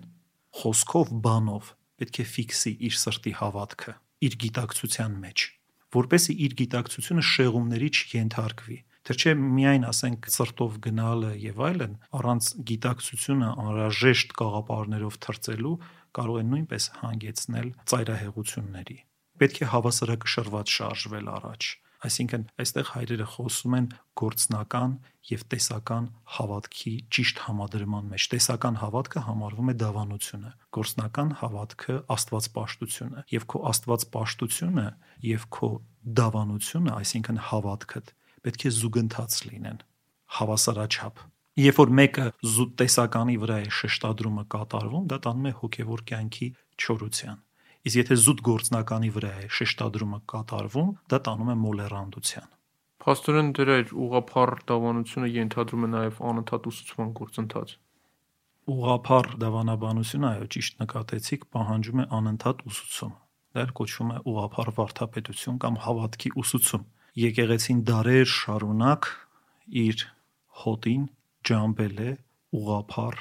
խոսքով, 0.59 1.15
բանով 1.25 1.71
պետք 1.99 2.19
է 2.19 2.25
ֆիքսի 2.33 2.71
իր 2.89 2.95
սրտի 2.99 3.33
հավատքը 3.39 3.93
իր 4.19 4.35
գիտակցության 4.43 5.17
մեջ, 5.23 5.43
որպեսզի 5.95 6.33
իր 6.45 6.55
գիտակցությունը 6.59 7.23
շեղումների 7.29 7.89
չենթարկվի։ 7.99 8.77
Դեռ 9.09 9.19
չէ 9.23 9.33
միայն 9.39 9.85
ասենք 9.89 10.27
սրտով 10.35 10.73
գնալը 10.85 11.29
եւ 11.43 11.61
այլն, 11.69 11.93
առանց 12.19 12.49
գիտակցությունը 12.71 13.51
անհրաժեշտ 13.63 14.35
գաղափարներով 14.41 15.19
թրծելու 15.25 15.75
կարող 16.19 16.39
է 16.39 16.43
նույնպես 16.49 16.89
հանգեցնել 16.99 17.69
ծայրահեղությունների։ 17.89 18.97
Պետք 19.39 19.61
է 19.63 19.69
հավասարակշռված 19.73 20.75
շարժվել 20.79 21.31
առաջ 21.39 21.71
Այսինքն, 21.99 22.43
այստեղ 22.63 22.89
հայրերը 22.93 23.25
խոսում 23.33 23.73
են 23.75 23.87
գործնական 24.19 24.91
եւ 25.29 25.41
տեսական 25.51 26.05
հավատքի 26.35 26.93
ճիշտ 27.15 27.41
համադրման 27.43 28.05
մեջ։ 28.13 28.27
Տեսական 28.33 28.77
հավատքը 28.79 29.23
համարվում 29.25 29.71
է 29.73 29.75
դավանությունը, 29.83 30.51
գործնական 30.79 31.33
հավատքը 31.41 31.97
աստվածպաշտությունը, 32.15 33.25
եւ 33.35 33.47
քո 33.51 33.63
աստվածպաշտությունը 33.73 34.87
եւ 35.27 35.43
քո 35.59 35.69
դավանությունը, 36.19 36.95
այսինքն 37.03 37.43
հավատքդ, 37.49 38.15
պետք 38.47 38.63
է 38.63 38.73
զուգընթաց 38.79 39.37
լինեն, 39.49 39.83
հավասարաչափ։ 40.39 41.27
Երբ 41.59 41.79
որ 41.81 41.89
մեկը 41.99 42.25
զուտ 42.55 42.73
տեսականի 42.79 43.35
վրա 43.43 43.55
է 43.59 43.69
շեշտադրումը 43.75 44.43
կատարվում, 44.53 45.07
դա 45.11 45.17
տանում 45.27 45.47
է 45.49 45.53
հոգևոր 45.59 46.03
կյանքի 46.07 46.47
չորության։ 46.79 47.41
Իսկ 47.87 47.99
եթե 47.99 48.15
զուտ 48.19 48.41
գործնականի 48.43 49.09
վրա 49.15 49.29
է 49.39 49.45
շեշտադրումը 49.55 50.17
կատարվում, 50.31 50.89
դա 51.11 51.19
տանում 51.27 51.51
է 51.53 51.55
մոլերանդության։ 51.59 52.49
Փաստորեն 52.99 53.51
դրա 53.55 53.77
ուղափառ 54.05 54.51
դավանությունը 54.69 55.29
ենթադրում 55.31 55.85
է 55.87 55.89
նաև 55.93 56.17
անընդհատ 56.29 56.67
ուսուցման 56.71 57.13
գործընթաց։ 57.19 57.71
Ուղափառ 58.69 59.29
դավանաբանությունը, 59.43 60.27
այո, 60.29 60.49
ճիշտ 60.55 60.83
նկատեցիք, 60.83 61.45
պահանջում 61.55 62.01
է 62.03 62.05
անընդհատ 62.19 62.65
ուսուցում։ 62.69 63.13
Դա 63.49 63.63
էլ 63.63 63.71
կոչվում 63.79 64.11
է 64.11 64.17
ուղափառ 64.29 64.69
վարդապետություն 64.79 65.61
կամ 65.63 65.79
հավատքի 65.87 66.33
ուսուցում։ 66.43 66.83
Եկեղեցին 67.23 67.79
դարեր 67.89 68.27
շարունակ 68.35 69.09
իր 69.87 70.05
հոտին 70.59 71.07
ջամբել 71.49 72.03
է 72.03 72.11
ուղափառ 72.59 73.17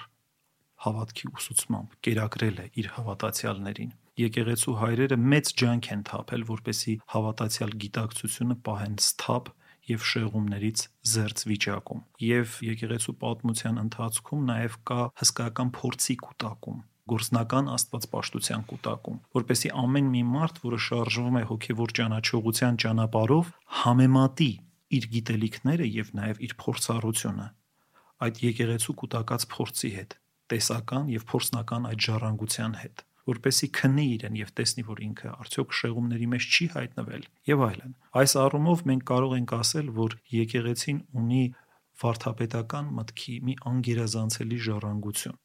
հավատքի 0.89 1.33
ուսուցմամբ, 1.39 1.97
կերակրել 2.05 2.59
է 2.59 2.69
իր 2.83 2.93
հավատացյալներին 2.99 3.95
եկեղեցու 4.23 4.75
հայրերը 4.83 5.19
մեծ 5.33 5.53
ջանք 5.63 5.89
են 5.95 6.03
թափել, 6.09 6.45
որպեսի 6.49 6.95
հավատացյալ 7.15 7.73
գիտակցությունը 7.85 8.57
պահեն 8.69 8.99
սթափ 9.05 9.51
եւ 9.89 10.05
շեղումներից 10.13 10.85
զերծ 11.13 11.45
վիճակում։ 11.49 12.01
Եվ 12.29 12.57
եկեղեցու 12.69 13.15
պատմության 13.25 13.83
ընթացքում 13.85 14.47
նաեւ 14.53 14.79
կա 14.91 15.01
հսկայական 15.23 15.75
փորձի 15.79 16.17
կուտակում 16.29 16.81
գործնական 17.09 17.71
աստվածպաշտության 17.73 18.65
կուտակում, 18.69 19.21
որպեսի 19.39 19.71
ամեն 19.83 20.11
մի 20.13 20.23
մարդ, 20.29 20.59
որը 20.67 20.81
շարժվում 20.89 21.39
է 21.41 21.45
հոգևոր 21.49 21.95
ճանաչողության 21.99 22.81
ճանապարով, 22.85 23.53
համեմատի 23.81 24.51
իր 24.99 25.09
գիտելիքները 25.15 25.89
եւ 25.95 26.13
նաեւ 26.19 26.43
իր 26.49 26.55
փորձառությունը 26.65 27.49
այդ 28.29 28.41
եկեղեցու 28.45 28.95
կուտակած 29.01 29.45
փորձի 29.53 29.91
հետ, 29.95 30.15
տեսական 30.53 31.13
եւ 31.15 31.27
փորձնական 31.33 31.85
այդ 31.93 32.07
ժառանգության 32.09 32.73
հետ 32.83 33.08
որպեսի 33.29 33.69
քննի 33.79 34.07
իրեն 34.15 34.39
եւ 34.39 34.53
տեսնի, 34.59 34.85
որ 34.89 35.03
ինքը 35.09 35.33
արդյոք 35.45 35.77
շեղումների 35.79 36.29
մեջ 36.33 36.49
չի 36.49 36.67
հայտնվել 36.75 37.27
եւ 37.51 37.65
այլն։ 37.69 37.93
Այս 38.23 38.35
առումով 38.45 38.85
մենք 38.89 39.05
կարող 39.11 39.35
ենք 39.39 39.55
ասել, 39.59 39.93
որ 39.99 40.17
եկեղեցին 40.39 40.99
ունի 41.23 41.45
վարդապետական 41.99 42.91
մտքի 42.99 43.37
մի 43.49 43.55
անգերազանցելի 43.69 44.59
ժառանգություն։ 44.69 45.39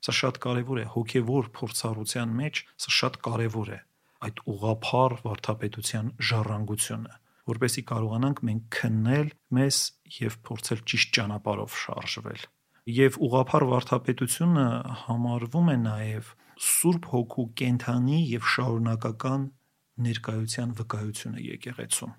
Սա 0.00 0.12
շատ 0.20 0.36
կարևոր 0.40 0.78
է 0.80 0.84
հոգևոր 0.96 1.50
փորձառության 1.60 2.36
մեջ, 2.40 2.60
սա 2.84 2.94
շատ 3.00 3.18
կարևոր 3.26 3.72
է 3.76 3.80
այդ 4.20 4.40
ուղափառ 4.52 5.16
վարդապետության 5.24 6.14
ժառանգությունը 6.30 7.20
որպեսի 7.50 7.82
կարողանանք 7.90 8.40
մենք 8.46 8.64
քննել 8.76 9.30
մեզ 9.56 9.78
եւ 10.20 10.36
փորձել 10.46 10.82
ճիշտ 10.90 11.12
ճանապարհով 11.16 11.76
շարժվել։ 11.82 12.44
Եվ 13.00 13.16
ուղափառ 13.26 13.66
վարդապետությունը 13.70 14.66
համարվում 15.04 15.70
է 15.70 15.76
նաեւ 15.84 16.30
Սուրբ 16.60 17.06
Հոգու 17.10 17.46
կենթանի 17.60 18.18
եւ 18.30 18.48
շարունակական 18.54 19.46
ներկայության 20.06 20.74
վկայությունը 20.80 21.44
եկեղեցում։ 21.46 22.12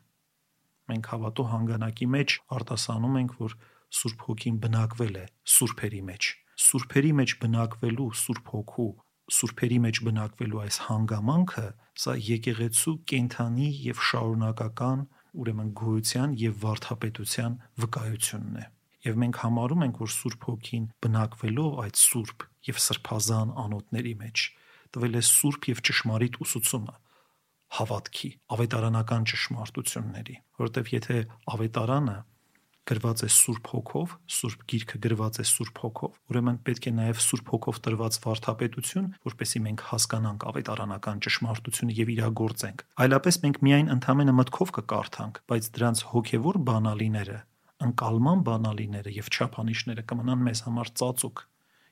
Մենք 0.91 1.09
հավատո 1.11 1.45
հանգանակի 1.51 2.07
մեջ 2.15 2.35
արտասանում 2.57 3.19
ենք, 3.21 3.37
որ 3.41 3.55
Սուրբ 4.01 4.25
Հոգին 4.27 4.57
բնակվել 4.65 5.15
է 5.21 5.25
սուրբերի 5.55 6.01
մեջ։ 6.09 6.29
Սուրբերի 6.65 7.13
մեջ 7.21 7.37
բնակվելու 7.45 8.09
Սուրբ 8.21 8.51
Հոգու 8.55 8.89
սուրբերի 9.31 9.79
մեջ 9.85 9.99
բնակվելու 10.07 10.61
այս 10.65 10.77
հանգամանքը 10.89 11.65
սա 12.03 12.13
եկեղեցու 12.27 12.93
կենթանի 13.11 13.67
եւ 13.85 14.01
շարունակական 14.09 15.03
ուրեմն 15.41 15.69
գոյության 15.81 16.33
եւ 16.41 16.57
վարդապետության 16.65 17.57
վկայությունն 17.83 18.57
է 18.61 18.65
եւ 19.07 19.21
մենք 19.23 19.39
համարում 19.45 19.85
ենք 19.87 20.01
որ 20.01 20.11
Սուրբ 20.15 20.47
Հոգին 20.49 20.87
բնակվելով 21.05 21.79
այդ 21.85 22.01
Սուրբ 22.01 22.45
եւ 22.69 22.81
սրբազան 22.85 23.53
անոթների 23.65 24.15
մեջ 24.23 24.47
տվել 24.95 25.15
է 25.17 25.23
Սուրբ 25.31 25.69
եւ 25.71 25.83
ճշմարիտ 25.87 26.41
ուսուցումը 26.45 26.97
հավատքի 27.81 28.29
ավետարանական 28.55 29.29
ճշմարտությունների 29.31 30.35
որովհետեւ 30.61 30.91
եթե 30.95 31.17
ավետարանը 31.55 32.17
գրված 32.91 33.21
է 33.23 33.27
Սուրբ 33.31 33.67
Հոգով, 33.71 34.13
Սուրբ 34.35 34.63
Գիրքը 34.71 34.99
գրված 35.05 35.37
է 35.41 35.45
Սուրբ 35.47 35.81
Հոգով, 35.83 36.15
ուրեմն 36.31 36.57
պետք 36.65 36.87
է 36.89 36.93
նաև 36.97 37.21
Սուրբ 37.25 37.51
Հոգով 37.53 37.79
տրված 37.85 38.17
վարդապետություն, 38.25 39.07
որպեսզի 39.27 39.61
մենք 39.67 39.83
հասկանանք 39.91 40.45
ավետարանական 40.51 41.21
ճշմարտությունը 41.27 41.95
եւ 42.01 42.11
իրագործենք։ 42.15 42.83
Այլապես 43.05 43.39
մենք 43.45 43.61
միայն 43.69 43.93
ընդհանրապես 43.95 44.37
մտքով 44.41 44.73
կկարդանք, 44.81 45.39
բայց 45.51 45.69
դրանց 45.77 46.03
հոգևոր 46.11 46.59
բանալիները, 46.71 47.37
անկալման 47.85 48.43
բանալիները 48.49 49.15
եւ 49.21 49.31
չափանիշները 49.31 50.05
կմնան 50.11 50.45
մեզ 50.49 50.65
համար 50.67 50.91
ծածուկ 51.01 51.45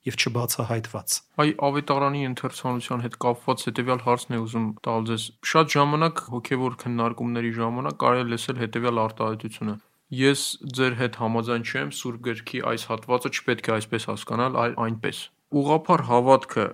եւ 0.08 0.16
չբացահայտված։ 0.20 1.16
Այ 1.44 1.50
ավետարանի 1.68 2.22
ընթերցանության 2.30 3.04
հետ 3.06 3.16
կապված 3.26 3.64
հետեւյալ 3.68 4.02
հարցն 4.06 4.36
է 4.36 4.40
ուզում 4.46 4.68
տալ 4.88 5.08
ձեզ։ 5.10 5.26
Շատ 5.52 5.74
ժամանակ 5.76 6.24
հոգեվոր 6.34 6.78
քննարկումների 6.84 7.52
ժամանակ 7.60 8.00
կարելի 8.04 8.34
լսել 8.34 8.62
հետեւյալ 8.64 9.02
արտահայտությունը. 9.04 9.76
Ես 10.20 10.44
ձեր 10.80 10.96
հետ 11.00 11.18
համաձայն 11.22 11.66
չեմ, 11.70 11.90
Սուրբ 12.00 12.22
գրքի 12.26 12.60
այս 12.70 12.86
հատվածը 12.90 13.30
չպետք 13.30 13.68
է 13.70 13.74
այսպես 13.76 14.08
հասկանալ, 14.10 14.56
այլ 14.64 14.74
այնպես։ 14.86 15.18
Ուղափառ 15.60 16.04
հավատքը. 16.10 16.66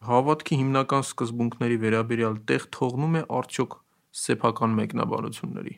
Հավատքի 0.00 0.58
հիմնական 0.60 1.04
սկզբունքների 1.04 1.76
վերաբերյալ 1.84 2.40
տեղ 2.48 2.66
թողնում 2.76 3.20
է 3.20 3.22
արդյոք 3.40 3.76
սեփական 4.16 4.78
մեկնաբանությունների։ 4.80 5.74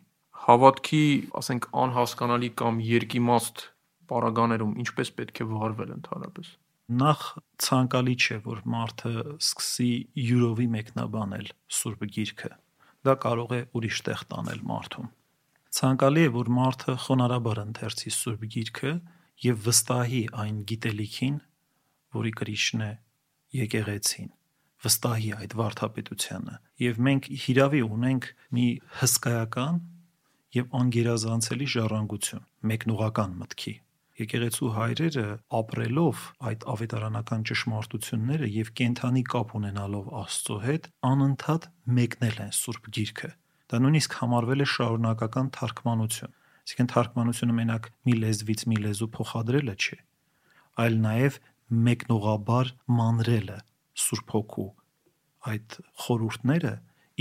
Հավատքի, 0.46 1.04
ասենք, 1.42 1.68
անհասկանալի 1.82 2.50
կամ 2.62 2.78
երկիմաստ 2.86 3.66
պարագաներում 4.12 4.76
ինչպես 4.82 5.14
պետք 5.18 5.42
է 5.42 5.48
վարվել 5.52 5.96
ընդհանրապես։ 5.98 6.54
Նախ 6.92 7.20
ցանկալի 7.62 8.14
չէ, 8.18 8.36
որ 8.44 8.60
մարդը 8.72 9.12
սկսի 9.38 9.90
յուրովի 10.28 10.66
մեկնաբանել 10.72 11.46
Սուրբ 11.78 12.02
Գիրքը։ 12.16 12.50
Դա 13.06 13.14
կարող 13.22 13.54
է 13.56 13.60
ուրիշ 13.78 14.00
տեղ 14.08 14.24
տանել 14.32 14.60
մարդուն 14.72 15.08
Ցանկալի 15.72 16.24
է, 16.26 16.32
որ 16.34 16.50
մարդը 16.58 16.94
խոնարհաբար 17.06 17.60
ընթերցի 17.62 18.12
Սուրբ 18.18 18.44
Գիրքը 18.56 18.92
եւ 19.46 19.62
վստահի 19.68 20.22
այն 20.42 20.58
գիտելիքին, 20.72 21.38
որի 22.18 22.32
կրիչն 22.42 22.84
է 22.86 22.92
եկեղեցին 23.62 24.30
վստահի 24.82 25.30
այդ 25.38 25.56
վարդապետությանը 25.58 26.54
եւ 26.82 27.00
մենք 27.06 27.26
հիրավի 27.44 27.82
ունենք 27.86 28.28
մի 28.56 28.66
հսկայական 29.00 29.80
եւ 30.56 30.76
անգերազանցելի 30.82 31.68
ժառանգություն 31.74 32.46
մեկնուղական 32.72 33.36
մտքի 33.42 33.74
եկեղեցու 34.22 34.72
հայրերը 34.78 35.26
ապրելով 35.60 36.24
այդ 36.52 36.66
ավետարանական 36.72 37.46
ճշմարտությունները 37.52 38.50
եւ 38.62 38.72
կենթանի 38.80 39.26
կապ 39.34 39.54
ունենալով 39.60 40.10
Աստծո 40.22 40.58
հետ 40.66 40.90
անընդհատ 41.12 41.70
մեկնել 42.00 42.42
են 42.46 42.52
Սուրբ 42.62 42.90
Գիրքը 42.98 43.32
Դա 43.72 43.78
նույնիսկ 43.80 44.14
համարվել 44.20 44.60
է 44.60 44.64
շարունակական 44.68 45.46
թարգմանություն։ 45.56 46.32
Այսինքն 46.62 46.88
թարգմանությունը 46.92 47.54
մենակ 47.56 47.86
մի 48.04 48.16
լեզվից 48.20 48.64
մի 48.68 48.80
լեզու 48.82 49.08
փոխադրելը 49.14 49.74
չէ, 49.80 49.96
այլ 50.84 50.98
նաև 51.06 51.38
մեկնողաբար 51.86 52.72
մանրելը 52.98 53.56
Սուրբ 54.02 54.34
Հոգու 54.36 54.66
այդ 55.52 55.78
խորհուրդները 56.04 56.74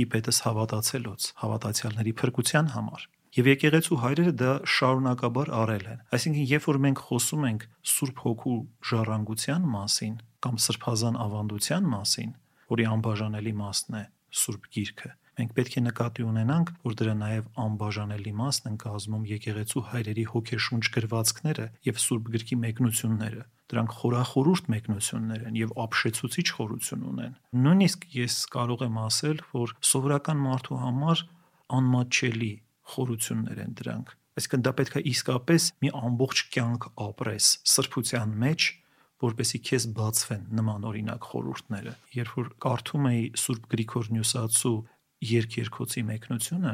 իպետս 0.03 0.41
հավատացելոց 0.47 1.29
հավատացյալների 1.39 2.15
փրկության 2.19 2.71
համար 2.75 3.07
Եվ 3.31 3.47
եկեղեցու 3.47 3.97
հայրերը 4.01 4.31
դա 4.41 4.53
շարունակաբար 4.75 5.51
արել 5.61 5.85
են։ 5.91 6.01
Այսինքն, 6.17 6.47
երբ 6.51 6.65
որ 6.67 6.79
մենք 6.85 7.03
խոսում 7.07 7.45
ենք 7.51 7.63
Սուրբ 7.91 8.17
Հոգու 8.25 8.57
ժառանգության 8.91 9.69
մասին 9.77 10.19
կամ 10.43 10.59
սրբազան 10.65 11.21
ավանդության 11.25 11.89
մասին, 11.95 12.35
որի 12.75 12.87
անբաժանելի 12.91 13.55
մասն 13.61 13.99
է 14.01 14.03
Սուրբ 14.41 14.67
Գիրքը, 14.75 15.11
Մենք 15.39 15.53
պետք 15.57 15.75
է 15.79 15.81
նկատի 15.81 16.23
ունենանք, 16.27 16.71
որ 16.85 16.95
դրա 16.99 17.13
նաև 17.17 17.45
անբաժանելի 17.63 18.31
մասն 18.41 18.67
են 18.71 18.75
կազմում 18.81 19.21
եկեղեցու 19.31 19.83
հայրերի 19.91 20.25
հոգեշունչ 20.31 20.83
գրվածքները 20.95 21.67
եւ 21.87 22.01
Սուրբ 22.03 22.27
գրքի 22.35 22.57
մեկնությունները։ 22.61 23.45
Դրանք 23.71 23.95
խորախորուրդ 24.01 24.67
մեկնություններ 24.75 25.45
են 25.47 25.59
եւ 25.61 25.71
ապշեցուցիչ 25.85 26.47
խորություն 26.51 27.05
ունեն։ 27.11 27.37
Նույնիսկ 27.63 28.05
ես 28.17 28.35
կարող 28.51 28.83
եմ 28.91 28.99
ասել, 29.07 29.41
որ 29.55 29.73
սովորական 29.91 30.43
մարդու 30.51 30.81
համար 30.81 31.23
անմատչելի 31.79 32.53
խորություններ 32.91 33.63
են 33.65 33.75
դրանք 33.81 34.13
այսինքն 34.41 34.63
դա 34.67 34.71
պետք 34.81 34.95
է 34.95 35.03
իսկապես 35.11 35.67
մի 35.83 35.89
ամբողջ 36.01 36.45
կյանք 36.55 36.87
ապրես 37.07 37.49
սրբության 37.71 38.37
մեջ 38.41 38.69
որպեսի 39.21 39.59
քեզ 39.67 39.83
բացվեն 39.97 40.45
նման 40.57 40.85
օրինակ 40.91 41.27
խորհուրդները 41.31 41.93
երբ 42.15 42.31
որ 42.41 42.47
կարդում 42.65 43.09
էի 43.11 43.25
Սուրբ 43.41 43.67
Գրիգոր 43.71 44.07
Նյուսացու 44.15 44.77
երկերկոցի 45.21 46.01
մեկնությունը, 46.07 46.73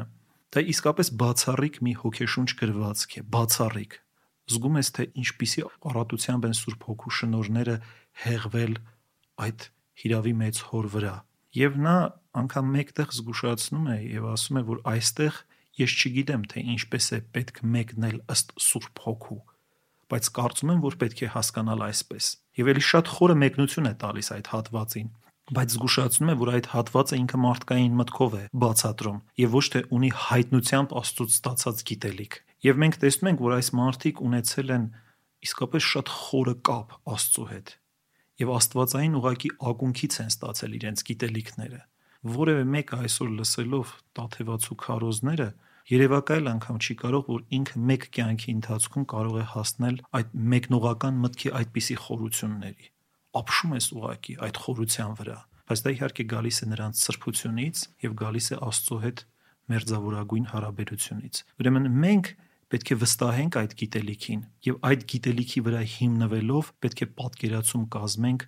դա 0.54 0.62
իսկապես 0.72 1.10
բացառիկ 1.20 1.78
մի 1.84 1.92
հոգեշունչ 2.02 2.50
գրվածք 2.58 3.16
է, 3.20 3.22
բացառիկ։ 3.34 3.96
Զգում 4.48 4.78
ես, 4.80 4.88
թե 4.96 5.04
ինչպիսի 5.20 5.64
առատությամբ 5.90 6.46
են 6.48 6.56
Սուրբ 6.56 6.86
Հոգու 6.88 7.12
շնորները 7.18 7.74
հեղվել 8.24 8.78
այդ 9.44 9.66
հիրավի 10.02 10.34
մեծ 10.40 10.62
հոր 10.70 10.88
վրա։ 10.94 11.14
Եվ 11.58 11.76
նա 11.84 11.96
անգամ 12.38 12.72
մեկտեղ 12.78 13.12
զգուշացնում 13.18 13.86
է 13.92 13.98
եւ 14.08 14.28
ասում 14.32 14.58
է, 14.58 14.62
որ 14.68 14.80
այստեղ 14.88 15.38
ես 15.78 15.94
չգիտեմ, 15.98 16.42
թե 16.52 16.64
ինչպես 16.74 17.06
է 17.14 17.20
պետք 17.36 17.62
մեկնել 17.76 18.18
ըստ 18.34 18.52
Սուրբ 18.68 19.02
Հոգու, 19.04 19.38
բայց 20.08 20.28
կարծում 20.38 20.72
եմ, 20.74 20.82
որ 20.88 20.98
պետք 21.02 21.22
է 21.24 21.30
հասկանալ 21.36 21.86
այսպես։ 21.88 22.28
Եվ 22.58 22.70
ելի 22.72 22.84
շատ 22.88 23.10
խորը 23.18 23.36
մեկնություն 23.44 23.88
է 23.88 23.94
տալիս 24.02 24.30
այդ 24.38 24.52
հատվածին 24.54 25.10
բայց 25.48 25.74
զգուշացնում 25.78 26.28
է, 26.28 26.34
որ 26.38 26.50
այդ 26.58 26.66
հատվածը 26.74 27.18
ինքը 27.18 27.38
մարդկային 27.40 27.94
մտքով 27.98 28.34
է 28.36 28.42
բացատրում 28.64 29.20
եւ 29.40 29.54
ոչ 29.56 29.62
թե 29.72 29.80
ունի 29.96 30.10
հայտնությամբ 30.28 30.90
Աստծոց 31.00 31.36
ստացած 31.38 31.84
գիտելիք։ 31.88 32.36
Եվ 32.68 32.80
մենք 32.84 32.98
տեսնում 33.04 33.30
ենք, 33.32 33.44
որ 33.48 33.54
այս 33.56 33.70
մարդիկ 33.78 34.20
ունեցել 34.28 34.72
են 34.76 34.84
իսկապես 35.48 35.88
շատ 35.88 36.12
խորը 36.18 36.54
կապ 36.68 36.96
Աստծո 37.16 37.44
հետ 37.48 37.72
եւ 38.38 38.52
Աստվածային 38.54 39.16
ուղակի 39.18 39.50
ակունքից 39.68 40.18
են 40.22 40.28
ստացել 40.32 40.74
իրենց 40.78 41.04
գիտելիքները։ 41.08 41.80
Որևէ 42.38 42.64
մեկը 42.74 42.98
այսօր 43.08 43.32
լսելով 43.38 43.94
տաթևացու 44.18 44.76
քարոզները 44.84 45.48
երևակայել 45.88 46.48
անգամ 46.52 46.78
չի 46.84 46.94
կարող, 47.02 47.22
որ 47.32 47.42
ինքը 47.58 47.82
մեկ 47.88 48.06
կյանքի 48.18 48.50
ընթացքում 48.58 49.08
կարող 49.14 49.36
է 49.38 49.44
հասնել 49.54 50.00
այդ 50.18 50.34
մեկնողական 50.54 51.20
մտքի 51.24 51.52
այդպիսի 51.58 51.96
խորությունների 52.04 52.88
ապշում 53.38 53.72
ես 53.76 53.86
ուղակի 53.98 54.34
այդ 54.48 54.60
խորության 54.64 55.16
վրա 55.18 55.38
բայց 55.68 55.80
դա 55.84 55.92
իհարկե 55.94 56.24
գալիս 56.32 56.58
է 56.64 56.66
նրանց 56.68 57.00
սրբությունից 57.04 57.80
եւ 58.04 58.12
գալիս 58.22 58.46
է 58.48 58.58
Աստծո 58.68 58.98
հետ 59.04 59.24
մերձավորագույն 59.68 60.46
հարաբերությունից 60.52 61.40
ուրեմն 61.60 61.88
մենք 62.04 62.30
պետք 62.72 62.92
է 62.92 62.96
վստահենք 63.02 63.58
այդ 63.60 63.74
գիտելիքին 63.82 64.40
եւ 64.68 64.78
այդ 64.88 65.04
գիտելիքի 65.12 65.60
վրա 65.68 65.82
հիմնվելով 65.92 66.70
պետք 66.84 67.02
է 67.04 67.08
պատկերացում 67.20 67.84
կազմենք 67.96 68.46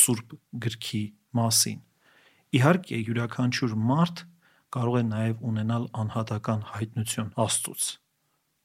սուրբ 0.00 0.34
գրքի 0.66 1.04
մասին 1.38 1.80
իհարկե 2.60 3.00
յուրաքանչյուր 3.10 3.74
մարդ 3.90 4.24
կարող 4.76 4.98
է 5.00 5.04
նաև 5.10 5.46
ունենալ 5.52 5.88
անհատական 6.02 6.66
հայտնություն 6.74 7.32
Աստծուց 7.46 7.88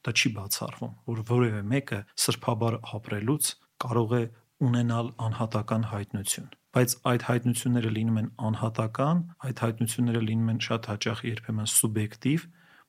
դա 0.06 0.14
չի 0.16 0.34
բացառվում 0.36 0.94
որ 1.12 1.24
որևէ 1.32 1.64
մեկը 1.76 2.02
սրբաբար 2.26 2.78
ապրելուց 3.00 3.56
կարող 3.86 4.20
է 4.20 4.24
ունենալ 4.66 5.10
անհատական 5.30 5.90
հայտնություն 5.94 6.54
բայց 6.76 6.94
այդ 7.08 7.24
հայտնությունները 7.26 7.90
լինում 7.96 8.18
են 8.20 8.26
անհատական, 8.48 9.20
այդ 9.48 9.62
հայտնությունները 9.64 10.22
լինում 10.28 10.50
են 10.54 10.58
շատ 10.66 10.88
հաճախ 10.92 11.22
երբեմն 11.24 11.70
սուբյեկտիվ, 11.72 12.42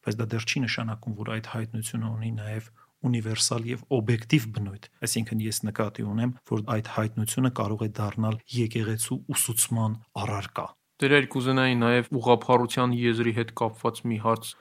բայց 0.06 0.16
դա 0.20 0.26
դեռ 0.32 0.46
չի 0.50 0.62
նշանակում, 0.64 1.14
որ 1.20 1.30
այդ 1.36 1.50
հայտնությունը 1.52 2.10
ունի 2.16 2.30
նաև 2.40 2.66
ունիվերսալ 3.06 3.68
եւ 3.70 3.84
օբյեկտիվ 4.00 4.48
բնույթ։ 4.56 4.88
Այսինքն 5.06 5.44
ես 5.46 5.62
նկատի 5.70 6.06
ունեմ, 6.16 6.34
որ 6.50 6.64
այդ 6.74 6.90
հայտնությունը 6.96 7.52
կարող 7.60 7.86
է 7.86 7.88
դառնալ 8.00 8.40
եկեղեցու 8.56 9.18
ուսուցման 9.36 9.96
առարկա։ 10.26 10.66
Դերեր 11.02 11.26
կուզենայի 11.32 11.74
նաև 11.82 12.06
ուղափառության 12.16 12.92
եզրի 12.96 13.32
հետ 13.36 13.50
կապված 13.60 13.98
մի 14.10 14.16
հարց 14.26 14.52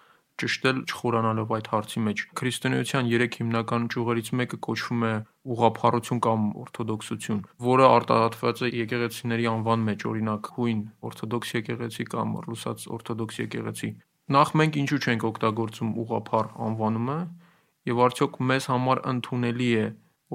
ճշտել 0.42 0.80
չխորանալով 0.84 1.52
այդ 1.56 1.68
հարցի 1.72 2.02
մեջ։ 2.06 2.24
Քրիստոնեության 2.40 3.12
երեք 3.12 3.38
հիմնական 3.40 3.86
ճյուղերից 3.94 4.32
մեկը 4.40 4.58
կոչվում 4.68 5.06
է 5.08 5.12
ուղափառություն 5.56 6.20
կամ 6.26 6.50
օրթոդոքսություն, 6.66 7.40
որը 7.68 7.86
արտահայտված 7.96 8.64
է 8.68 8.72
եկեղեցիների 8.82 9.48
անվան 9.54 9.86
մեջ, 9.88 10.06
օրինակ 10.12 10.50
հույն 10.58 10.82
օրթոդոքս 11.08 11.56
եկեղեցի 11.56 12.08
կամ 12.16 12.36
ռուսաց 12.50 12.88
օրթոդոքս 13.00 13.40
եկեղեցի։ 13.46 13.92
Նախ 14.36 14.52
մենք 14.60 14.80
ինչու 14.82 15.02
չենք 15.06 15.28
օգտագործում 15.32 15.96
ուղափառ 16.04 16.52
անվանումը 16.68 17.20
եւ 17.96 18.00
արդյոք 18.10 18.40
մեզ 18.52 18.68
համար 18.76 19.02
ընդունելի 19.16 19.70
է 19.80 19.86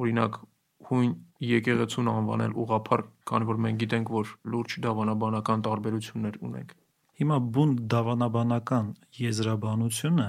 օրինակ 0.00 0.40
հույն 0.90 1.10
եկեղեցուն 1.50 2.08
անվանել 2.10 2.54
ուղափառ, 2.62 3.02
քանի 3.30 3.48
որ 3.50 3.60
մենք 3.64 3.82
գիտենք, 3.82 4.10
որ 4.20 4.32
լուրջ 4.54 4.76
դավանաբանական 4.86 5.62
տարբերություններ 5.66 6.38
ունենք։ 6.50 6.72
Հիմա 7.20 7.36
բուն 7.54 7.72
դավանաբանական 7.94 8.86
եզրաբանությունը 9.20 10.28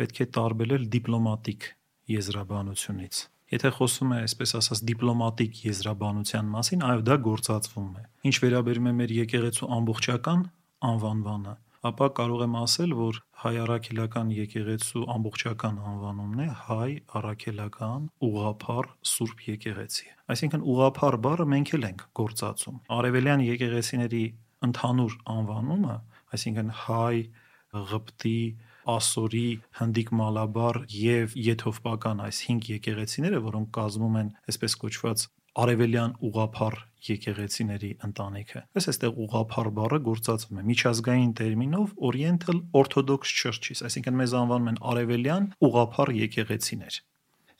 պետք 0.00 0.20
է 0.24 0.26
տարբերել 0.36 0.88
դիպլոմատիկ 0.94 1.68
եզրաբանությունից։ 2.14 3.20
Եթե 3.50 3.70
խոսում 3.76 4.12
է, 4.14 4.18
այսպես 4.24 4.52
ասած, 4.60 4.80
դիպլոմատիկ 4.90 5.56
եզրաբանության 5.66 6.50
մասին, 6.54 6.84
այո, 6.86 7.00
դա 7.08 7.16
գործածվում 7.26 7.88
է։ 7.98 8.04
Ինչ 8.30 8.36
վերաբերում 8.44 8.86
է 8.90 8.92
մեր 9.00 9.14
եկեղեցու 9.16 9.70
ամբողջական 9.76 10.44
անվանվանը, 10.90 11.54
ապա 11.88 12.06
կարող 12.16 12.42
եմ 12.44 12.56
ասել, 12.60 12.90
որ 12.98 13.18
հայ 13.40 13.52
առաքելական 13.64 14.32
եկեղեցու 14.36 15.04
ամբողջական 15.14 15.78
անվանումն 15.90 16.42
է 16.44 16.48
հայ 16.66 16.90
առաքելական 17.20 18.08
ուղափառ 18.28 18.90
Սուրբ 19.12 19.44
եկեղեցի։ 19.48 20.10
Այսինքն 20.34 20.66
ուղափառ 20.74 21.16
բառը 21.24 21.46
մենք 21.54 21.72
էլ 21.78 21.86
ենք 21.90 22.04
գործածում։ 22.20 22.80
Արևելյան 23.00 23.44
եկեղեցիների 23.48 24.24
ընդհանուր 24.68 25.16
անվանումը 25.40 25.96
այսինքն 26.36 26.74
հայ, 26.84 27.16
ղպտի, 27.90 28.40
ասորի, 28.90 29.48
հնդիկ 29.80 30.12
մալաբար 30.20 30.78
եւ 31.00 31.34
եթովպական 31.48 32.22
այս 32.26 32.40
5 32.50 32.70
եկեղեցիները, 32.74 33.40
որոնք 33.46 33.70
կազմում 33.76 34.16
են 34.20 34.32
այսպես 34.50 34.76
կոչված 34.84 35.26
արևելյան 35.58 36.12
ուղափառ 36.30 36.76
եկեղեցիների 37.10 37.90
ընտանիքը։ 38.06 38.62
Այս 38.76 38.88
այստեղ 38.92 39.20
ուղափառ 39.24 39.70
բառը 39.78 39.98
գործածվում 40.06 40.60
է 40.60 40.64
միջազգային 40.70 41.32
տերմինով 41.40 41.94
Oriental 42.10 42.60
Orthodox 42.80 43.34
Churches, 43.40 43.82
այսինքն 43.88 44.18
մեզ 44.20 44.34
անվանում 44.40 44.70
են 44.70 44.80
արևելյան 44.92 45.48
ուղափառ 45.70 46.12
եկեղեցիներ։ 46.20 47.00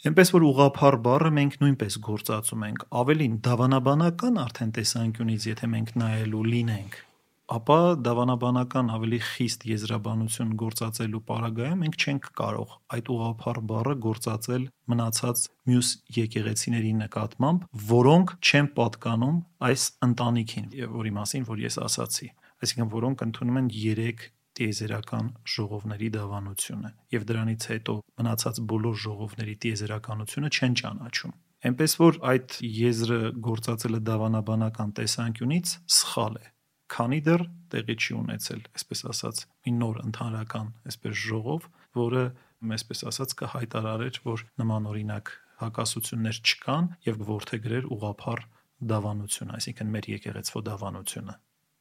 Էնպես 0.01 0.31
որ 0.33 0.45
ուղափառ 0.49 0.97
բառը 1.05 1.31
մենք 1.37 1.57
նույնպես 1.61 1.97
գործածում 2.07 2.63
ենք։ 2.71 2.85
Ավելին 3.01 3.35
դավանաբանական 3.45 4.39
արդեն 4.45 4.71
տեսանկյունից, 4.81 5.49
եթե 5.51 5.69
մենք 5.75 5.91
նայելու 6.01 6.45
լինենք, 6.55 6.95
ապա 7.51 7.77
դավանաբանական 8.07 8.91
ավելի 8.95 9.19
խիստ 9.27 9.65
եզրաբանություն 9.67 10.51
գործածելու 10.61 11.21
պարագայում 11.31 11.81
մենք 11.83 11.97
չենք 12.05 12.29
կարող 12.41 12.75
այդ 12.97 13.11
ուղափառ 13.15 13.59
բառը 13.71 13.95
գործածել 14.05 14.67
մնացած 14.93 15.43
մյուս 15.71 15.89
եկեղեցիների 16.21 16.93
նկատմամբ, 17.01 17.65
որոնք 17.91 18.35
չեն 18.39 18.71
պատկանում 18.79 19.41
այս 19.71 19.87
ընտանիքին, 20.07 20.69
որի 20.95 21.13
մասին 21.19 21.49
որ 21.51 21.65
ես 21.67 21.81
ասացի, 21.91 22.29
այսինքն 22.63 22.93
որոնք 22.95 23.27
ընդունում 23.27 23.61
են 23.61 23.71
3 23.81 24.25
տիեզերական 24.61 25.27
ժողովների 25.51 26.09
դավանությունը 26.21 26.91
եւ 27.15 27.27
դրանից 27.31 27.67
հետո 27.71 27.95
մնացած 28.21 28.63
բոլոր 28.71 28.97
ժողովների 29.05 29.55
տիեզերականությունը 29.65 30.51
չեն 30.51 30.75
ճանաչում 30.81 31.37
Էնպես 31.71 31.95
որ 32.01 32.19
այդ 32.31 32.55
եզրը 32.65 33.19
գործածելը 33.47 33.99
դավանաբանական 34.11 34.93
տեսանկյունից 34.97 35.73
սխալ 35.97 36.39
է 36.41 36.47
քանի 36.91 37.21
դեռ 37.27 37.43
տեղի 37.71 37.95
չի 38.03 38.15
ունեցել, 38.19 38.63
այսպես 38.77 39.03
ասած, 39.13 39.43
մի 39.67 39.73
նոր 39.81 40.01
ընդհանրական 40.05 40.71
այսպես 40.91 41.21
ժողով, 41.25 41.69
որը 42.01 42.25
այսպես 42.77 43.05
ասած 43.11 43.35
կհայտարարեր, 43.41 44.19
որ 44.27 44.43
նման 44.61 44.89
օրինակ 44.91 45.31
հակասություններ 45.61 46.41
չկան 46.41 46.89
եւ 47.07 47.23
որթեգրեր 47.31 47.87
ուղափառ 47.95 48.43
դավանություն, 48.91 49.55
այսինքն 49.59 49.93
մեր 49.95 50.09
եկեղեցվո 50.15 50.63
դավանությունը։ 50.71 51.37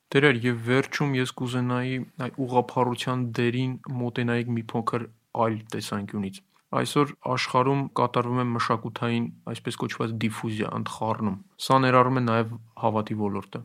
Դերեր 0.10 0.38
եւ 0.43 0.62
վերջում 0.67 1.12
ես 1.19 1.34
կուզենայի 1.39 1.98
այ 2.26 2.32
ուղափառության 2.45 3.26
դերին 3.39 3.74
մոտենայիք 4.00 4.54
մի 4.58 4.63
փոքր 4.74 5.06
այլ 5.45 5.58
տեսանկյունից։ 5.74 6.39
Այսօր 6.80 7.12
աշխարհում 7.34 7.84
կատարվում 7.98 8.41
է 8.43 8.48
մշակութային, 8.50 9.28
այսպես 9.54 9.80
կոչված 9.84 10.15
դիֆուզիա, 10.24 10.72
ընդխառնում։ 10.80 11.38
Սա 11.65 11.78
ներառում 11.86 12.19
է 12.19 12.24
նաև 12.30 12.56
հավատի 12.84 13.17
ոլորտը 13.22 13.62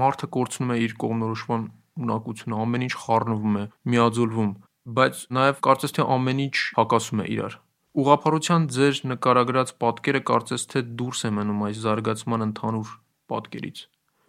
մարդը 0.00 0.28
կորցնում 0.36 0.72
է 0.74 0.76
իր 0.84 0.94
կողմնորոշման 1.04 1.64
ունակությունը, 2.04 2.60
ամեն 2.64 2.84
ինչ 2.84 2.94
խառնվում 3.04 3.58
է, 3.60 3.64
միաձուլվում, 3.94 4.52
բայց 4.98 5.20
նաև 5.38 5.60
կարծես 5.66 5.94
թե 5.98 6.06
ամեն 6.14 6.40
ինչ 6.44 6.56
հակասում 6.78 7.22
է 7.24 7.26
իրար։ 7.34 7.58
Ուղափառության 7.94 8.64
ձեր 8.74 9.00
նկարագրած 9.10 9.72
պատկերը 9.84 10.20
կարծես 10.30 10.64
թե 10.72 10.80
դուրս 10.98 11.20
է 11.28 11.30
մնում 11.38 11.60
այս 11.68 11.82
զարգացման 11.84 12.44
ընդհանուր 12.48 12.90
պատկերից։ 13.30 13.84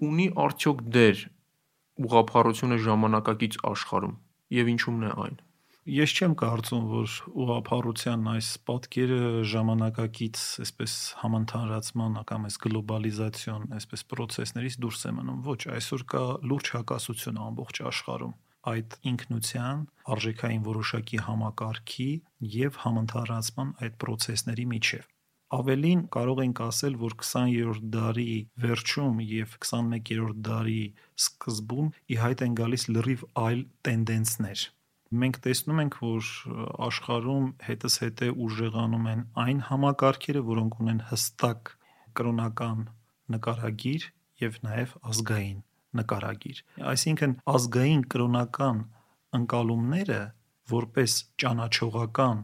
Ունի 0.05 0.27
արդյոք 0.45 0.83
դեր 0.95 1.23
ուղափառությունը 2.05 2.77
ժամանակակից 2.85 3.57
աշխարհում 3.71 4.15
եւ 4.59 4.71
ինչու՞մն 4.75 5.07
է 5.09 5.11
այն։ 5.25 5.37
Ես 5.85 6.13
չեմ 6.17 6.31
կարծում, 6.41 6.85
որ 6.89 7.11
ուղափառության 7.45 8.23
այս 8.31 8.47
պատկերը 8.65 9.17
ժամանակակից, 9.51 10.39
այսպես 10.63 10.93
համընթարացման 11.19 12.15
կամ 12.31 12.47
այս 12.47 12.55
գլոբալիզացիոն, 12.63 13.67
այսպես 13.77 14.03
process-ներից 14.09 14.77
դուրս 14.81 15.05
է 15.05 15.11
մնում։ 15.19 15.43
Ոչ, 15.45 15.59
այսօր 15.75 16.05
կա 16.09 16.23
լուրջ 16.49 16.71
հակասություն 16.73 17.37
ամբողջ 17.45 17.81
աշխարհում 17.91 18.33
այդ 18.65 18.95
ինքնության, 19.13 19.83
արժեքային 20.15 20.63
որոշակի 20.65 21.19
համակարգի 21.27 22.09
եւ 22.55 22.79
համընթարացման 22.81 23.75
այդ 23.85 23.99
process-ների 24.01 24.65
միջև։ 24.73 25.05
Ավելին 25.55 26.01
կարող 26.15 26.41
ենք 26.47 26.61
ասել, 26.65 26.95
որ 27.05 27.13
20-րդ 27.21 27.85
դարի 27.93 28.33
վերջում 28.65 29.21
եւ 29.35 29.53
21-րդ 29.61 30.41
դարի 30.49 30.81
սկզբում 31.27 31.93
ի 32.09 32.19
հայտ 32.25 32.43
են 32.47 32.57
գալիս 32.61 32.87
լրիվ 32.95 33.27
այլ 33.45 33.61
տենդենսներ 33.85 34.65
մենք 35.21 35.37
տեսնում 35.45 35.79
ենք, 35.83 35.95
որ 36.05 36.29
աշխարհում 36.87 37.47
հետս 37.67 37.95
հետե 38.03 38.29
ուժեղանում 38.45 39.07
են 39.11 39.21
այն 39.45 39.59
համակարգերը, 39.69 40.41
որոնք 40.49 40.79
ունեն 40.83 41.01
հստակ 41.11 41.71
կրոնական 42.19 42.85
նկարագիր 43.35 44.07
եւ 44.45 44.59
նաեւ 44.65 44.95
ազգային 45.11 45.59
նկարագիր։ 45.99 46.61
Այսինքն 46.91 47.35
ազգային 47.55 48.03
կրոնական 48.15 48.81
ընկալումները 49.39 50.21
որպես 50.71 51.17
ճանաչողական 51.43 52.41